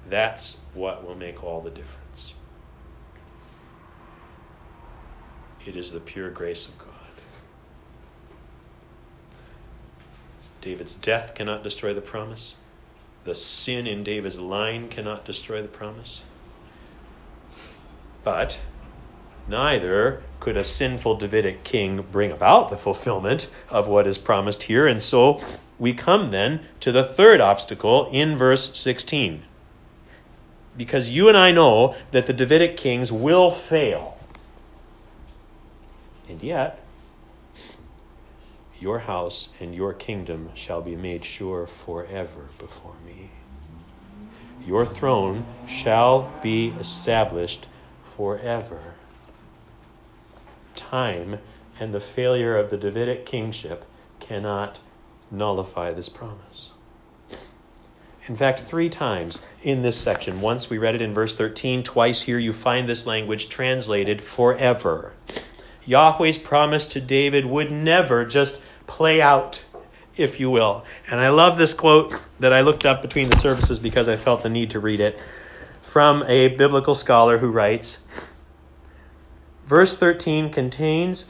That's 0.07 0.57
what 0.73 1.05
will 1.05 1.15
make 1.15 1.43
all 1.43 1.61
the 1.61 1.69
difference. 1.69 2.33
It 5.65 5.75
is 5.75 5.91
the 5.91 5.99
pure 5.99 6.29
grace 6.29 6.67
of 6.67 6.77
God. 6.77 6.87
David's 10.61 10.95
death 10.95 11.35
cannot 11.35 11.63
destroy 11.63 11.93
the 11.93 12.01
promise. 12.01 12.55
The 13.23 13.35
sin 13.35 13.85
in 13.85 14.03
David's 14.03 14.39
line 14.39 14.89
cannot 14.89 15.25
destroy 15.25 15.61
the 15.61 15.67
promise. 15.67 16.23
But 18.23 18.57
Neither 19.47 20.21
could 20.39 20.55
a 20.55 20.63
sinful 20.63 21.15
Davidic 21.17 21.63
king 21.63 22.03
bring 22.03 22.31
about 22.31 22.69
the 22.69 22.77
fulfillment 22.77 23.49
of 23.69 23.87
what 23.87 24.05
is 24.05 24.19
promised 24.19 24.63
here. 24.63 24.85
And 24.85 25.01
so 25.01 25.41
we 25.79 25.93
come 25.93 26.29
then 26.29 26.61
to 26.81 26.91
the 26.91 27.03
third 27.03 27.41
obstacle 27.41 28.07
in 28.11 28.37
verse 28.37 28.77
16. 28.77 29.43
Because 30.77 31.09
you 31.09 31.27
and 31.27 31.37
I 31.37 31.51
know 31.51 31.95
that 32.11 32.27
the 32.27 32.33
Davidic 32.33 32.77
kings 32.77 33.11
will 33.11 33.51
fail. 33.51 34.17
And 36.29 36.41
yet, 36.41 36.79
your 38.79 38.99
house 38.99 39.49
and 39.59 39.75
your 39.75 39.93
kingdom 39.93 40.49
shall 40.55 40.81
be 40.81 40.95
made 40.95 41.23
sure 41.23 41.67
forever 41.85 42.49
before 42.57 42.95
me. 43.05 43.29
Your 44.65 44.85
throne 44.85 45.45
shall 45.67 46.31
be 46.41 46.69
established 46.79 47.67
forever 48.15 48.95
time 50.91 51.39
and 51.79 51.93
the 51.93 52.01
failure 52.01 52.57
of 52.57 52.69
the 52.69 52.77
Davidic 52.77 53.25
kingship 53.25 53.85
cannot 54.19 54.79
nullify 55.31 55.93
this 55.93 56.09
promise. 56.09 56.70
In 58.27 58.35
fact, 58.35 58.59
three 58.61 58.89
times 58.89 59.39
in 59.63 59.81
this 59.81 59.97
section, 59.97 60.41
once 60.41 60.69
we 60.69 60.77
read 60.77 60.95
it 60.95 61.01
in 61.01 61.13
verse 61.13 61.35
13, 61.35 61.83
twice 61.83 62.21
here 62.21 62.37
you 62.37 62.53
find 62.53 62.87
this 62.87 63.05
language 63.05 63.49
translated 63.49 64.21
forever. 64.21 65.13
Yahweh's 65.85 66.37
promise 66.37 66.85
to 66.87 67.01
David 67.01 67.45
would 67.45 67.71
never 67.71 68.25
just 68.25 68.61
play 68.85 69.21
out, 69.21 69.63
if 70.15 70.39
you 70.39 70.51
will. 70.51 70.85
And 71.09 71.19
I 71.19 71.29
love 71.29 71.57
this 71.57 71.73
quote 71.73 72.13
that 72.39 72.53
I 72.53 72.61
looked 72.61 72.85
up 72.85 73.01
between 73.01 73.29
the 73.29 73.37
services 73.37 73.79
because 73.79 74.07
I 74.07 74.17
felt 74.17 74.43
the 74.43 74.49
need 74.49 74.71
to 74.71 74.79
read 74.79 74.99
it 74.99 75.19
from 75.91 76.23
a 76.27 76.47
biblical 76.49 76.95
scholar 76.95 77.37
who 77.37 77.49
writes 77.49 77.97
verse 79.67 79.97
13 79.97 80.51
contains 80.51 81.25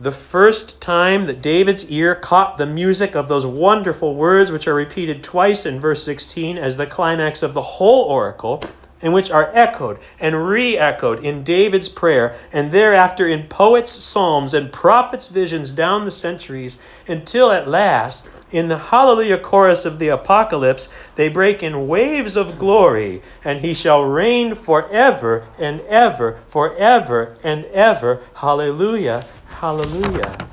the 0.00 0.12
first 0.12 0.80
time 0.80 1.26
that 1.26 1.42
David's 1.42 1.84
ear 1.90 2.14
caught 2.14 2.58
the 2.58 2.66
music 2.66 3.14
of 3.14 3.28
those 3.28 3.44
wonderful 3.44 4.14
words, 4.14 4.50
which 4.50 4.66
are 4.66 4.74
repeated 4.74 5.22
twice 5.22 5.66
in 5.66 5.80
verse 5.80 6.02
16 6.02 6.58
as 6.58 6.76
the 6.76 6.86
climax 6.86 7.42
of 7.42 7.54
the 7.54 7.62
whole 7.62 8.04
oracle, 8.04 8.62
and 9.02 9.12
which 9.12 9.30
are 9.30 9.50
echoed 9.52 9.98
and 10.18 10.48
re 10.48 10.78
echoed 10.78 11.24
in 11.24 11.44
David's 11.44 11.88
prayer, 11.88 12.36
and 12.52 12.72
thereafter 12.72 13.28
in 13.28 13.48
poets' 13.48 13.92
psalms 13.92 14.54
and 14.54 14.72
prophets' 14.72 15.26
visions 15.26 15.70
down 15.70 16.04
the 16.04 16.10
centuries, 16.10 16.78
until 17.06 17.50
at 17.50 17.68
last 17.68 18.22
in 18.52 18.68
the 18.68 18.78
Hallelujah 18.78 19.38
chorus 19.38 19.84
of 19.86 19.98
the 19.98 20.08
Apocalypse, 20.08 20.88
they 21.16 21.28
break 21.28 21.62
in 21.62 21.88
waves 21.88 22.36
of 22.36 22.58
glory, 22.58 23.22
and 23.44 23.60
he 23.60 23.72
shall 23.72 24.04
reign 24.04 24.54
forever 24.54 25.46
and 25.58 25.80
ever, 25.82 26.38
forever 26.50 27.36
and 27.42 27.64
ever. 27.66 28.20
Hallelujah, 28.34 29.24
hallelujah. 29.60 30.48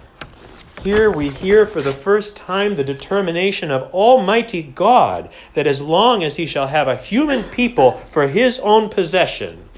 Here 0.81 1.11
we 1.11 1.29
hear 1.29 1.65
for 1.65 1.81
the 1.81 1.93
first 1.93 2.37
time 2.37 2.75
the 2.75 2.83
determination 2.83 3.69
of 3.69 3.93
Almighty 3.93 4.63
God 4.63 5.29
that 5.53 5.67
as 5.67 5.81
long 5.81 6.23
as 6.23 6.37
he 6.37 6.45
shall 6.45 6.67
have 6.67 6.87
a 6.87 6.95
human 6.95 7.43
people 7.43 8.01
for 8.11 8.27
his 8.27 8.59
own 8.59 8.89
possession, 8.89 9.69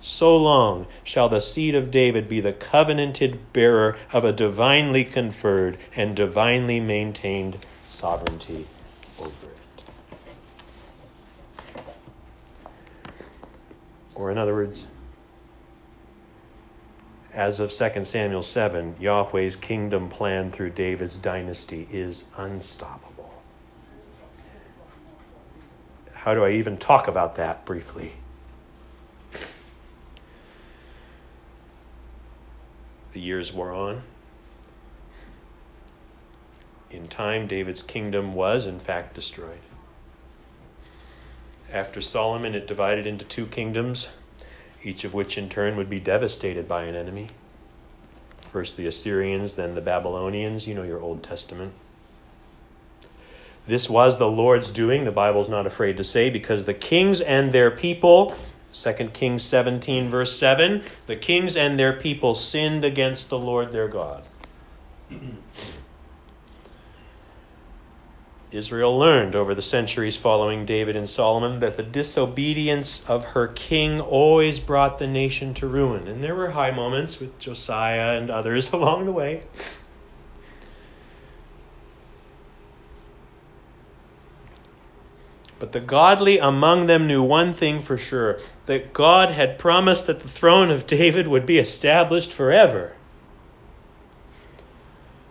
so 0.00 0.34
long 0.36 0.86
shall 1.04 1.28
the 1.28 1.40
seed 1.40 1.74
of 1.74 1.90
David 1.90 2.28
be 2.28 2.40
the 2.40 2.54
covenanted 2.54 3.52
bearer 3.52 3.96
of 4.12 4.24
a 4.24 4.32
divinely 4.32 5.04
conferred 5.04 5.76
and 5.94 6.16
divinely 6.16 6.80
maintained 6.80 7.58
sovereignty 7.86 8.66
over 9.18 9.28
it. 9.28 9.82
Or, 14.14 14.30
in 14.30 14.38
other 14.38 14.54
words, 14.54 14.86
as 17.32 17.60
of 17.60 17.72
2 17.72 18.04
Samuel 18.04 18.42
7, 18.42 18.96
Yahweh's 18.98 19.56
kingdom 19.56 20.08
plan 20.08 20.50
through 20.50 20.70
David's 20.70 21.16
dynasty 21.16 21.86
is 21.90 22.24
unstoppable. 22.36 23.32
How 26.12 26.34
do 26.34 26.44
I 26.44 26.52
even 26.52 26.76
talk 26.76 27.08
about 27.08 27.36
that 27.36 27.64
briefly? 27.64 28.12
The 33.12 33.20
years 33.20 33.52
wore 33.52 33.72
on. 33.72 34.02
In 36.90 37.06
time, 37.06 37.46
David's 37.46 37.82
kingdom 37.82 38.34
was, 38.34 38.66
in 38.66 38.80
fact, 38.80 39.14
destroyed. 39.14 39.60
After 41.72 42.00
Solomon, 42.00 42.54
it 42.56 42.66
divided 42.66 43.06
into 43.06 43.24
two 43.24 43.46
kingdoms, 43.46 44.08
each 44.82 45.04
of 45.04 45.14
which 45.14 45.38
in 45.38 45.48
turn 45.48 45.76
would 45.76 45.90
be 45.90 46.00
devastated 46.00 46.68
by 46.68 46.84
an 46.84 46.94
enemy. 46.94 47.28
First 48.52 48.76
the 48.76 48.86
Assyrians, 48.86 49.54
then 49.54 49.74
the 49.74 49.80
Babylonians. 49.80 50.66
You 50.66 50.74
know 50.74 50.82
your 50.82 51.00
Old 51.00 51.22
Testament. 51.22 51.72
This 53.66 53.88
was 53.88 54.18
the 54.18 54.28
Lord's 54.28 54.70
doing, 54.70 55.04
the 55.04 55.12
Bible's 55.12 55.48
not 55.48 55.66
afraid 55.66 55.98
to 55.98 56.04
say, 56.04 56.30
because 56.30 56.64
the 56.64 56.74
kings 56.74 57.20
and 57.20 57.52
their 57.52 57.70
people 57.70 58.34
2 58.72 58.92
Kings 59.12 59.42
17, 59.42 60.10
verse 60.10 60.38
7 60.38 60.82
the 61.06 61.16
kings 61.16 61.56
and 61.56 61.78
their 61.78 61.94
people 61.94 62.36
sinned 62.36 62.84
against 62.84 63.28
the 63.28 63.38
Lord 63.38 63.72
their 63.72 63.88
God. 63.88 64.22
Israel 68.52 68.98
learned 68.98 69.36
over 69.36 69.54
the 69.54 69.62
centuries 69.62 70.16
following 70.16 70.66
David 70.66 70.96
and 70.96 71.08
Solomon 71.08 71.60
that 71.60 71.76
the 71.76 71.84
disobedience 71.84 73.04
of 73.06 73.24
her 73.24 73.48
king 73.48 74.00
always 74.00 74.58
brought 74.58 74.98
the 74.98 75.06
nation 75.06 75.54
to 75.54 75.68
ruin. 75.68 76.08
And 76.08 76.22
there 76.22 76.34
were 76.34 76.50
high 76.50 76.72
moments 76.72 77.20
with 77.20 77.38
Josiah 77.38 78.18
and 78.18 78.30
others 78.30 78.70
along 78.72 79.04
the 79.04 79.12
way. 79.12 79.42
But 85.60 85.72
the 85.72 85.80
godly 85.80 86.38
among 86.38 86.86
them 86.86 87.06
knew 87.06 87.22
one 87.22 87.54
thing 87.54 87.82
for 87.82 87.98
sure 87.98 88.38
that 88.66 88.92
God 88.92 89.28
had 89.28 89.58
promised 89.58 90.06
that 90.06 90.20
the 90.20 90.28
throne 90.28 90.70
of 90.70 90.86
David 90.86 91.28
would 91.28 91.46
be 91.46 91.58
established 91.58 92.32
forever. 92.32 92.94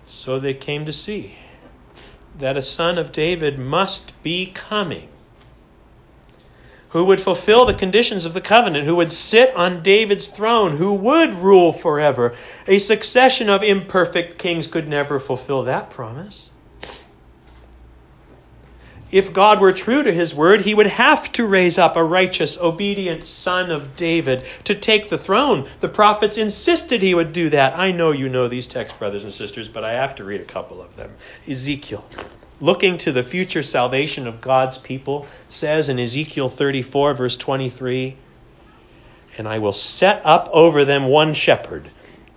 So 0.06 0.40
they 0.40 0.54
came 0.54 0.86
to 0.86 0.94
see 0.94 1.36
that 2.40 2.58
a 2.58 2.62
son 2.62 2.98
of 2.98 3.12
David 3.12 3.60
must 3.60 4.12
be 4.24 4.48
coming 4.48 5.10
who 6.90 7.06
would 7.06 7.22
fulfill 7.22 7.66
the 7.66 7.74
conditions 7.74 8.26
of 8.26 8.34
the 8.34 8.42
covenant, 8.42 8.86
who 8.86 8.96
would 8.96 9.12
sit 9.12 9.56
on 9.56 9.84
David's 9.84 10.28
throne, 10.28 10.76
who 10.76 10.94
would 10.94 11.34
rule 11.36 11.72
forever. 11.72 12.34
A 12.68 12.80
succession 12.80 13.50
of 13.50 13.64
imperfect 13.64 14.40
kings 14.40 14.68
could 14.68 14.88
never 14.88 15.20
fulfill 15.20 15.64
that 15.64 15.92
promise. 15.92 16.50
If 19.12 19.34
God 19.34 19.60
were 19.60 19.74
true 19.74 20.04
to 20.04 20.14
his 20.14 20.36
word, 20.36 20.62
he 20.62 20.76
would 20.76 20.88
have 20.88 21.32
to 21.32 21.48
raise 21.48 21.78
up 21.78 21.96
a 21.96 22.04
righteous, 22.04 22.60
obedient 22.60 23.28
son 23.28 23.72
of 23.72 23.96
David 23.96 24.44
to 24.66 24.76
take 24.76 25.10
the 25.10 25.18
throne. 25.18 25.68
The 25.80 25.90
prophets 25.90 26.38
insisted 26.38 27.02
he 27.02 27.16
would 27.16 27.34
do 27.34 27.50
that. 27.50 27.78
I 27.78 27.92
know 27.92 28.12
you 28.12 28.30
know 28.30 28.48
these 28.48 28.68
texts, 28.68 29.00
brothers 29.00 29.24
and 29.24 29.34
sisters, 29.34 29.68
but 29.68 29.84
I 29.84 29.94
have 29.94 30.16
to 30.16 30.24
read 30.24 30.42
a 30.42 30.46
couple 30.46 30.80
of 30.82 30.96
them. 30.96 31.16
Ezekiel 31.48 32.06
looking 32.62 32.98
to 32.98 33.12
the 33.12 33.24
future 33.24 33.64
salvation 33.64 34.28
of 34.28 34.42
God's 34.42 34.78
people, 34.78 35.26
says 35.48 35.90
in 35.90 36.00
Ezekiel 36.00 36.50
34, 36.50 37.14
verse 37.14 37.38
23 37.38 38.18
And 39.38 39.48
I 39.48 39.60
will 39.60 39.74
set 39.74 40.22
up 40.26 40.50
over 40.52 40.86
them 40.86 41.08
one 41.08 41.34
shepherd, 41.34 41.90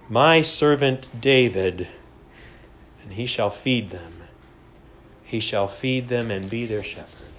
my 0.09 0.43
servant 0.43 1.09
David, 1.21 1.89
and 3.03 3.13
he 3.13 3.27
shall 3.27 3.51
feed 3.51 3.91
them. 3.91 4.22
He 5.33 5.41
shall 5.41 5.67
feed 5.67 6.11
them 6.11 6.31
and 6.31 6.51
be 6.51 6.67
their 6.67 6.83
shepherd. 6.83 7.32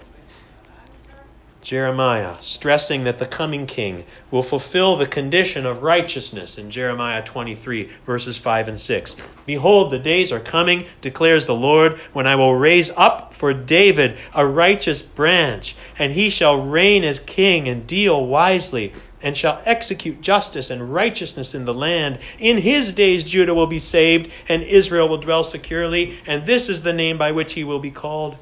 Jeremiah, 1.64 2.34
stressing 2.42 3.04
that 3.04 3.18
the 3.18 3.24
coming 3.24 3.66
king 3.66 4.04
will 4.30 4.42
fulfill 4.42 4.96
the 4.96 5.06
condition 5.06 5.64
of 5.64 5.82
righteousness 5.82 6.58
in 6.58 6.70
Jeremiah 6.70 7.22
23, 7.24 7.88
verses 8.04 8.36
5 8.36 8.68
and 8.68 8.78
6. 8.78 9.16
Behold, 9.46 9.90
the 9.90 9.98
days 9.98 10.30
are 10.30 10.40
coming, 10.40 10.84
declares 11.00 11.46
the 11.46 11.54
Lord, 11.54 11.98
when 12.12 12.26
I 12.26 12.36
will 12.36 12.54
raise 12.54 12.90
up 12.90 13.32
for 13.32 13.54
David 13.54 14.18
a 14.34 14.46
righteous 14.46 15.00
branch, 15.00 15.74
and 15.98 16.12
he 16.12 16.28
shall 16.28 16.60
reign 16.60 17.02
as 17.02 17.18
king 17.20 17.66
and 17.66 17.86
deal 17.86 18.26
wisely, 18.26 18.92
and 19.22 19.34
shall 19.34 19.62
execute 19.64 20.20
justice 20.20 20.68
and 20.68 20.92
righteousness 20.92 21.54
in 21.54 21.64
the 21.64 21.72
land. 21.72 22.18
In 22.38 22.58
his 22.58 22.92
days 22.92 23.24
Judah 23.24 23.54
will 23.54 23.66
be 23.66 23.78
saved, 23.78 24.30
and 24.50 24.62
Israel 24.62 25.08
will 25.08 25.16
dwell 25.16 25.44
securely, 25.44 26.18
and 26.26 26.44
this 26.44 26.68
is 26.68 26.82
the 26.82 26.92
name 26.92 27.16
by 27.16 27.32
which 27.32 27.54
he 27.54 27.64
will 27.64 27.80
be 27.80 27.90
called. 27.90 28.36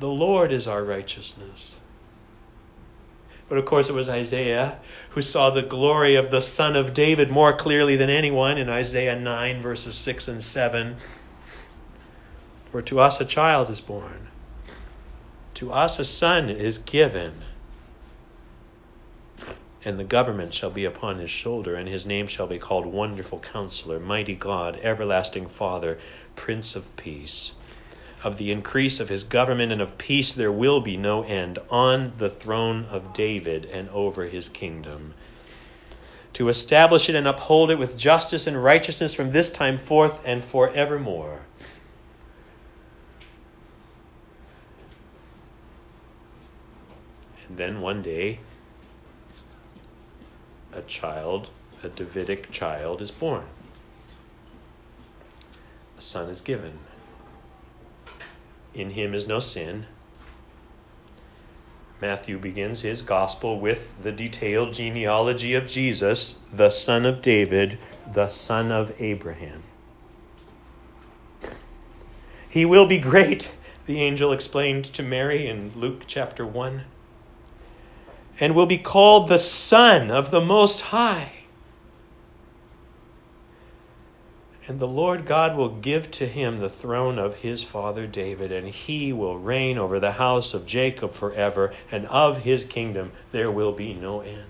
The 0.00 0.08
Lord 0.08 0.50
is 0.50 0.66
our 0.66 0.82
righteousness. 0.82 1.76
But 3.48 3.58
of 3.58 3.64
course, 3.64 3.88
it 3.88 3.94
was 3.94 4.08
Isaiah 4.08 4.78
who 5.10 5.22
saw 5.22 5.50
the 5.50 5.62
glory 5.62 6.16
of 6.16 6.30
the 6.30 6.42
Son 6.42 6.76
of 6.76 6.92
David 6.92 7.30
more 7.30 7.52
clearly 7.52 7.96
than 7.96 8.10
anyone 8.10 8.58
in 8.58 8.68
Isaiah 8.68 9.18
9, 9.18 9.62
verses 9.62 9.94
6 9.94 10.28
and 10.28 10.44
7. 10.44 10.96
For 12.70 12.82
to 12.82 13.00
us 13.00 13.20
a 13.20 13.24
child 13.24 13.70
is 13.70 13.80
born, 13.80 14.28
to 15.54 15.72
us 15.72 15.98
a 15.98 16.04
son 16.04 16.50
is 16.50 16.76
given, 16.78 17.32
and 19.84 19.98
the 19.98 20.04
government 20.04 20.52
shall 20.52 20.70
be 20.70 20.84
upon 20.84 21.18
his 21.18 21.30
shoulder, 21.30 21.74
and 21.74 21.88
his 21.88 22.04
name 22.04 22.26
shall 22.26 22.46
be 22.46 22.58
called 22.58 22.84
Wonderful 22.84 23.38
Counselor, 23.38 23.98
Mighty 23.98 24.34
God, 24.34 24.78
Everlasting 24.82 25.48
Father, 25.48 25.98
Prince 26.36 26.76
of 26.76 26.94
Peace 26.96 27.52
of 28.24 28.36
the 28.36 28.50
increase 28.50 28.98
of 29.00 29.08
his 29.08 29.24
government 29.24 29.70
and 29.70 29.80
of 29.80 29.96
peace 29.96 30.32
there 30.32 30.52
will 30.52 30.80
be 30.80 30.96
no 30.96 31.22
end 31.22 31.58
on 31.70 32.12
the 32.18 32.28
throne 32.28 32.84
of 32.90 33.12
David 33.12 33.64
and 33.66 33.88
over 33.90 34.24
his 34.24 34.48
kingdom. 34.48 35.14
To 36.34 36.48
establish 36.48 37.08
it 37.08 37.14
and 37.14 37.26
uphold 37.26 37.70
it 37.70 37.78
with 37.78 37.96
justice 37.96 38.46
and 38.46 38.62
righteousness 38.62 39.14
from 39.14 39.32
this 39.32 39.50
time 39.50 39.78
forth 39.78 40.18
and 40.24 40.44
forevermore. 40.44 41.40
And 47.48 47.56
then 47.56 47.80
one 47.80 48.02
day, 48.02 48.40
a 50.72 50.82
child, 50.82 51.48
a 51.82 51.88
Davidic 51.88 52.50
child, 52.50 53.00
is 53.00 53.10
born. 53.10 53.44
A 55.96 56.02
son 56.02 56.28
is 56.28 56.40
given. 56.40 56.78
In 58.78 58.90
him 58.90 59.12
is 59.12 59.26
no 59.26 59.40
sin. 59.40 59.86
Matthew 62.00 62.38
begins 62.38 62.80
his 62.80 63.02
gospel 63.02 63.58
with 63.58 64.04
the 64.04 64.12
detailed 64.12 64.72
genealogy 64.72 65.54
of 65.54 65.66
Jesus, 65.66 66.36
the 66.52 66.70
son 66.70 67.04
of 67.04 67.20
David, 67.20 67.76
the 68.12 68.28
son 68.28 68.70
of 68.70 68.92
Abraham. 69.00 69.64
He 72.48 72.64
will 72.64 72.86
be 72.86 72.98
great, 72.98 73.50
the 73.86 74.00
angel 74.00 74.32
explained 74.32 74.84
to 74.94 75.02
Mary 75.02 75.48
in 75.48 75.72
Luke 75.74 76.04
chapter 76.06 76.46
1, 76.46 76.84
and 78.38 78.54
will 78.54 78.66
be 78.66 78.78
called 78.78 79.28
the 79.28 79.40
Son 79.40 80.12
of 80.12 80.30
the 80.30 80.40
Most 80.40 80.82
High. 80.82 81.32
And 84.68 84.78
the 84.78 84.86
Lord 84.86 85.24
God 85.24 85.56
will 85.56 85.70
give 85.70 86.10
to 86.12 86.26
him 86.26 86.58
the 86.58 86.68
throne 86.68 87.18
of 87.18 87.36
his 87.36 87.64
father 87.64 88.06
David, 88.06 88.52
and 88.52 88.68
he 88.68 89.14
will 89.14 89.38
reign 89.38 89.78
over 89.78 89.98
the 89.98 90.12
house 90.12 90.52
of 90.52 90.66
Jacob 90.66 91.14
forever, 91.14 91.72
and 91.90 92.04
of 92.06 92.42
his 92.42 92.64
kingdom 92.64 93.12
there 93.32 93.50
will 93.50 93.72
be 93.72 93.94
no 93.94 94.20
end. 94.20 94.44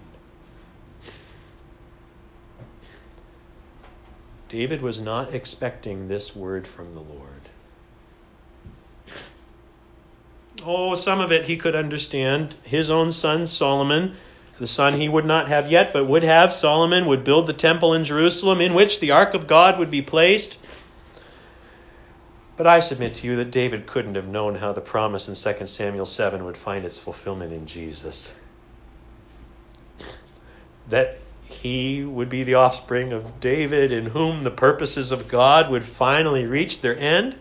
David 4.48 4.82
was 4.82 4.98
not 4.98 5.32
expecting 5.32 6.08
this 6.08 6.34
word 6.34 6.66
from 6.66 6.94
the 6.94 7.00
Lord. 7.00 7.48
Oh, 10.64 10.96
some 10.96 11.20
of 11.20 11.30
it 11.30 11.44
he 11.44 11.56
could 11.56 11.76
understand. 11.76 12.56
His 12.64 12.90
own 12.90 13.12
son, 13.12 13.46
Solomon, 13.46 14.16
the 14.58 14.66
son 14.66 14.94
he 14.94 15.08
would 15.08 15.24
not 15.24 15.48
have 15.48 15.70
yet, 15.70 15.92
but 15.92 16.06
would 16.06 16.24
have, 16.24 16.52
Solomon, 16.52 17.06
would 17.06 17.24
build 17.24 17.46
the 17.46 17.52
temple 17.52 17.94
in 17.94 18.04
Jerusalem 18.04 18.60
in 18.60 18.74
which 18.74 19.00
the 19.00 19.12
ark 19.12 19.34
of 19.34 19.46
God 19.46 19.78
would 19.78 19.90
be 19.90 20.02
placed. 20.02 20.58
But 22.56 22.66
I 22.66 22.80
submit 22.80 23.14
to 23.16 23.26
you 23.28 23.36
that 23.36 23.52
David 23.52 23.86
couldn't 23.86 24.16
have 24.16 24.26
known 24.26 24.56
how 24.56 24.72
the 24.72 24.80
promise 24.80 25.28
in 25.28 25.36
2 25.36 25.66
Samuel 25.68 26.06
7 26.06 26.44
would 26.44 26.56
find 26.56 26.84
its 26.84 26.98
fulfillment 26.98 27.52
in 27.52 27.66
Jesus. 27.66 28.34
That 30.88 31.18
he 31.44 32.02
would 32.04 32.28
be 32.28 32.42
the 32.42 32.54
offspring 32.54 33.12
of 33.12 33.38
David, 33.38 33.92
in 33.92 34.06
whom 34.06 34.42
the 34.42 34.50
purposes 34.50 35.12
of 35.12 35.28
God 35.28 35.70
would 35.70 35.84
finally 35.84 36.46
reach 36.46 36.80
their 36.80 36.98
end. 36.98 37.38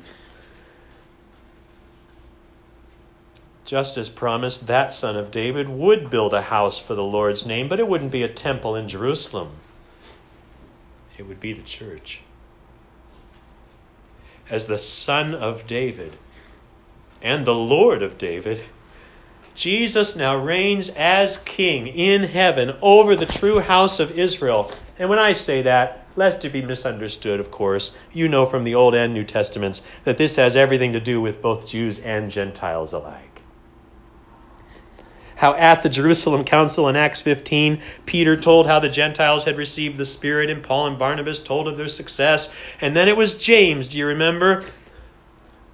Just 3.68 3.98
as 3.98 4.08
promised, 4.08 4.66
that 4.68 4.94
son 4.94 5.18
of 5.18 5.30
David 5.30 5.68
would 5.68 6.10
build 6.10 6.34
a 6.34 6.42
house 6.42 6.80
for 6.80 6.96
the 6.96 7.04
Lord's 7.04 7.46
name, 7.46 7.68
but 7.68 7.82
it 7.82 7.88
wouldn't 7.88 8.14
be 8.14 8.24
a 8.24 8.30
temple 8.30 8.78
in 8.78 8.88
Jerusalem. 8.88 9.52
It 11.18 11.28
would 11.28 11.42
be 11.42 11.52
the 11.52 11.64
church. 11.64 12.22
As 14.50 14.68
the 14.68 14.80
son 14.80 15.36
of 15.36 15.68
David 15.68 16.16
and 17.22 17.46
the 17.46 17.54
Lord 17.54 18.04
of 18.04 18.18
David, 18.18 18.62
Jesus 19.54 20.16
now 20.16 20.38
reigns 20.38 20.88
as 20.88 21.36
king 21.36 21.88
in 21.88 22.24
heaven 22.24 22.74
over 22.82 23.18
the 23.18 23.26
true 23.26 23.60
house 23.60 24.00
of 24.00 24.18
Israel. 24.18 24.72
And 24.98 25.10
when 25.10 25.20
I 25.20 25.34
say 25.34 25.64
that, 25.64 26.08
lest 26.16 26.46
it 26.46 26.54
be 26.54 26.62
misunderstood, 26.62 27.42
of 27.42 27.52
course, 27.52 27.92
you 28.14 28.30
know 28.30 28.46
from 28.46 28.64
the 28.64 28.76
Old 28.76 28.96
and 28.96 29.14
New 29.14 29.26
Testaments 29.26 29.82
that 30.06 30.18
this 30.18 30.38
has 30.38 30.56
everything 30.56 30.94
to 30.94 31.02
do 31.02 31.20
with 31.20 31.42
both 31.42 31.68
Jews 31.68 32.00
and 32.00 32.32
Gentiles 32.32 32.94
alike 32.94 33.27
how 35.38 35.54
at 35.54 35.84
the 35.84 35.90
Jerusalem 35.90 36.44
Council 36.44 36.90
in 36.90 36.96
Acts 36.96 37.22
15, 37.22 37.80
Peter 38.08 38.36
told 38.36 38.66
how 38.66 38.80
the 38.80 38.90
Gentiles 38.90 39.46
had 39.46 39.58
received 39.58 39.98
the 39.98 40.06
Spirit, 40.06 40.50
and 40.50 40.64
Paul 40.64 40.88
and 40.88 40.98
Barnabas 40.98 41.40
told 41.40 41.68
of 41.68 41.78
their 41.78 41.88
success. 41.88 42.50
And 42.82 42.96
then 42.96 43.08
it 43.08 43.16
was 43.16 43.36
James, 43.36 43.88
do 43.88 44.00
you 44.00 44.08
remember? 44.08 44.66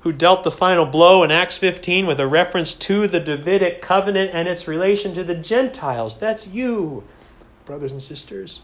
Who 0.02 0.12
dealt 0.12 0.44
the 0.44 0.52
final 0.52 0.86
blow 0.86 1.24
in 1.24 1.32
Acts 1.32 1.58
15 1.58 2.08
with 2.08 2.20
a 2.20 2.28
reference 2.28 2.74
to 2.74 3.08
the 3.08 3.22
Davidic 3.22 3.82
covenant 3.82 4.32
and 4.34 4.50
its 4.50 4.68
relation 4.68 5.16
to 5.16 5.24
the 5.24 5.36
Gentiles. 5.36 6.18
That's 6.18 6.46
you, 6.46 7.06
brothers 7.66 7.94
and 7.94 8.04
sisters. 8.04 8.60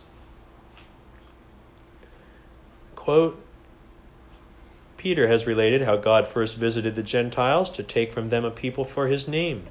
Quote 2.98 3.42
Peter 4.98 5.30
has 5.30 5.48
related 5.48 5.82
how 5.82 5.96
God 5.96 6.28
first 6.28 6.58
visited 6.58 6.96
the 6.96 7.04
Gentiles 7.04 7.70
to 7.70 7.84
take 7.84 8.12
from 8.12 8.30
them 8.30 8.44
a 8.44 8.52
people 8.52 8.84
for 8.84 9.08
his 9.08 9.30
name 9.30 9.66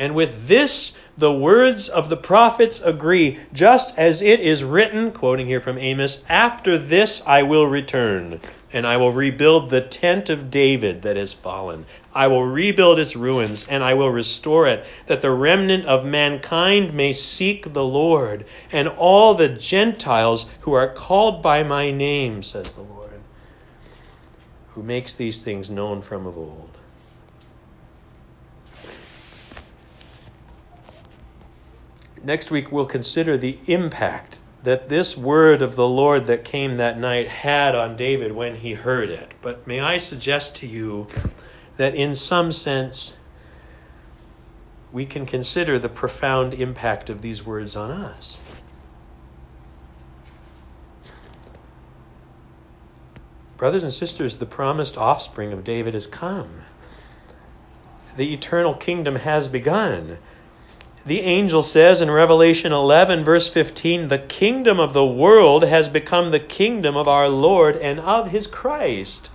And 0.00 0.14
with 0.14 0.48
this, 0.48 0.94
the 1.18 1.30
words 1.30 1.90
of 1.90 2.08
the 2.08 2.16
prophets 2.16 2.80
agree, 2.82 3.38
just 3.52 3.92
as 3.98 4.22
it 4.22 4.40
is 4.40 4.64
written, 4.64 5.12
quoting 5.12 5.46
here 5.46 5.60
from 5.60 5.76
Amos, 5.76 6.22
After 6.26 6.78
this 6.78 7.22
I 7.26 7.42
will 7.42 7.66
return, 7.66 8.40
and 8.72 8.86
I 8.86 8.96
will 8.96 9.12
rebuild 9.12 9.68
the 9.68 9.82
tent 9.82 10.30
of 10.30 10.50
David 10.50 11.02
that 11.02 11.18
has 11.18 11.34
fallen. 11.34 11.84
I 12.14 12.28
will 12.28 12.46
rebuild 12.46 12.98
its 12.98 13.14
ruins, 13.14 13.66
and 13.68 13.84
I 13.84 13.92
will 13.92 14.08
restore 14.08 14.66
it, 14.66 14.86
that 15.06 15.20
the 15.20 15.32
remnant 15.32 15.84
of 15.84 16.06
mankind 16.06 16.94
may 16.94 17.12
seek 17.12 17.74
the 17.74 17.84
Lord, 17.84 18.46
and 18.72 18.88
all 18.88 19.34
the 19.34 19.50
Gentiles 19.50 20.46
who 20.60 20.72
are 20.72 20.88
called 20.88 21.42
by 21.42 21.62
my 21.62 21.90
name, 21.90 22.42
says 22.42 22.72
the 22.72 22.80
Lord, 22.80 23.20
who 24.70 24.82
makes 24.82 25.12
these 25.12 25.42
things 25.42 25.68
known 25.68 26.00
from 26.00 26.26
of 26.26 26.38
old. 26.38 26.70
Next 32.22 32.50
week, 32.50 32.70
we'll 32.70 32.86
consider 32.86 33.38
the 33.38 33.58
impact 33.66 34.38
that 34.62 34.90
this 34.90 35.16
word 35.16 35.62
of 35.62 35.74
the 35.74 35.88
Lord 35.88 36.26
that 36.26 36.44
came 36.44 36.76
that 36.76 36.98
night 36.98 37.28
had 37.28 37.74
on 37.74 37.96
David 37.96 38.32
when 38.32 38.56
he 38.56 38.74
heard 38.74 39.08
it. 39.08 39.32
But 39.40 39.66
may 39.66 39.80
I 39.80 39.96
suggest 39.96 40.56
to 40.56 40.66
you 40.66 41.06
that 41.78 41.94
in 41.94 42.14
some 42.14 42.52
sense, 42.52 43.16
we 44.92 45.06
can 45.06 45.24
consider 45.24 45.78
the 45.78 45.88
profound 45.88 46.52
impact 46.52 47.08
of 47.08 47.22
these 47.22 47.44
words 47.44 47.74
on 47.74 47.90
us. 47.90 48.38
Brothers 53.56 53.82
and 53.82 53.92
sisters, 53.92 54.36
the 54.36 54.46
promised 54.46 54.98
offspring 54.98 55.52
of 55.52 55.64
David 55.64 55.94
has 55.94 56.06
come. 56.06 56.62
The 58.16 58.34
eternal 58.34 58.74
kingdom 58.74 59.16
has 59.16 59.48
begun. 59.48 60.18
The 61.06 61.20
angel 61.20 61.62
says 61.62 62.02
in 62.02 62.10
Revelation 62.10 62.72
11, 62.72 63.24
verse 63.24 63.48
15, 63.48 64.08
the 64.08 64.18
kingdom 64.18 64.78
of 64.78 64.92
the 64.92 65.06
world 65.06 65.64
has 65.64 65.88
become 65.88 66.30
the 66.30 66.40
kingdom 66.40 66.96
of 66.96 67.08
our 67.08 67.28
Lord 67.28 67.76
and 67.76 67.98
of 67.98 68.30
his 68.30 68.46
Christ. 68.46 69.30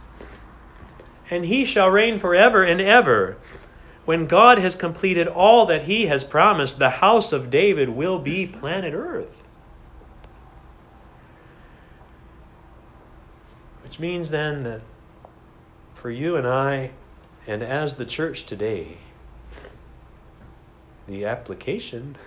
And 1.31 1.43
he 1.43 1.65
shall 1.65 1.89
reign 1.89 2.19
forever 2.19 2.63
and 2.63 2.79
ever. 2.79 3.37
When 4.05 4.27
God 4.27 4.59
has 4.59 4.75
completed 4.75 5.27
all 5.27 5.65
that 5.65 5.83
he 5.83 6.05
has 6.05 6.23
promised, 6.23 6.77
the 6.77 6.91
house 6.91 7.33
of 7.33 7.49
David 7.49 7.89
will 7.89 8.19
be 8.19 8.45
planet 8.45 8.93
Earth. 8.93 9.35
Which 13.81 13.99
means 13.99 14.29
then 14.29 14.61
that 14.63 14.81
for 15.95 16.11
you 16.11 16.35
and 16.35 16.45
I, 16.45 16.91
and 17.47 17.63
as 17.63 17.95
the 17.95 18.05
church 18.05 18.45
today, 18.45 18.97
the 21.07 21.25
application 21.25 22.17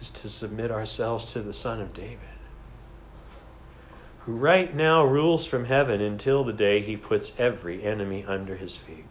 is 0.00 0.10
to 0.10 0.28
submit 0.28 0.70
ourselves 0.70 1.32
to 1.32 1.42
the 1.42 1.52
Son 1.52 1.80
of 1.80 1.92
David, 1.92 2.18
who 4.20 4.32
right 4.32 4.74
now 4.74 5.04
rules 5.04 5.44
from 5.44 5.64
heaven 5.64 6.00
until 6.00 6.44
the 6.44 6.52
day 6.52 6.80
he 6.80 6.96
puts 6.96 7.32
every 7.38 7.82
enemy 7.82 8.24
under 8.24 8.56
his 8.56 8.76
feet. 8.76 9.04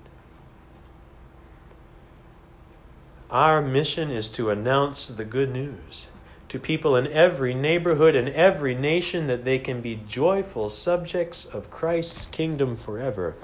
Our 3.30 3.61
mission 3.61 4.09
is 4.09 4.30
to 4.30 4.51
announce 4.51 5.07
the 5.07 5.26
good 5.26 5.51
news 5.51 6.07
to 6.49 6.59
people 6.59 6.95
in 6.95 7.07
every 7.07 7.53
neighborhood 7.53 8.15
and 8.15 8.30
every 8.30 8.74
nation 8.74 9.28
that 9.28 9.43
they 9.43 9.59
can 9.59 9.82
be 9.82 9.99
joyful 10.07 10.70
subjects 10.70 11.43
of 11.43 11.70
Christ's 11.70 12.26
kingdom 12.28 12.78
forever 12.78 13.36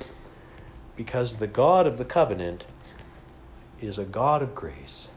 because 0.96 1.36
the 1.36 1.48
God 1.48 1.86
of 1.86 1.98
the 1.98 2.06
covenant 2.06 2.64
is 3.88 3.98
a 3.98 4.06
God 4.06 4.42
of 4.42 4.56
grace. 4.56 5.08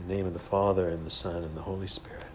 In 0.00 0.08
the 0.08 0.14
name 0.14 0.26
of 0.26 0.32
the 0.32 0.38
Father, 0.38 0.88
and 0.88 1.06
the 1.06 1.10
Son, 1.10 1.44
and 1.44 1.56
the 1.56 1.62
Holy 1.62 1.86
Spirit. 1.86 2.33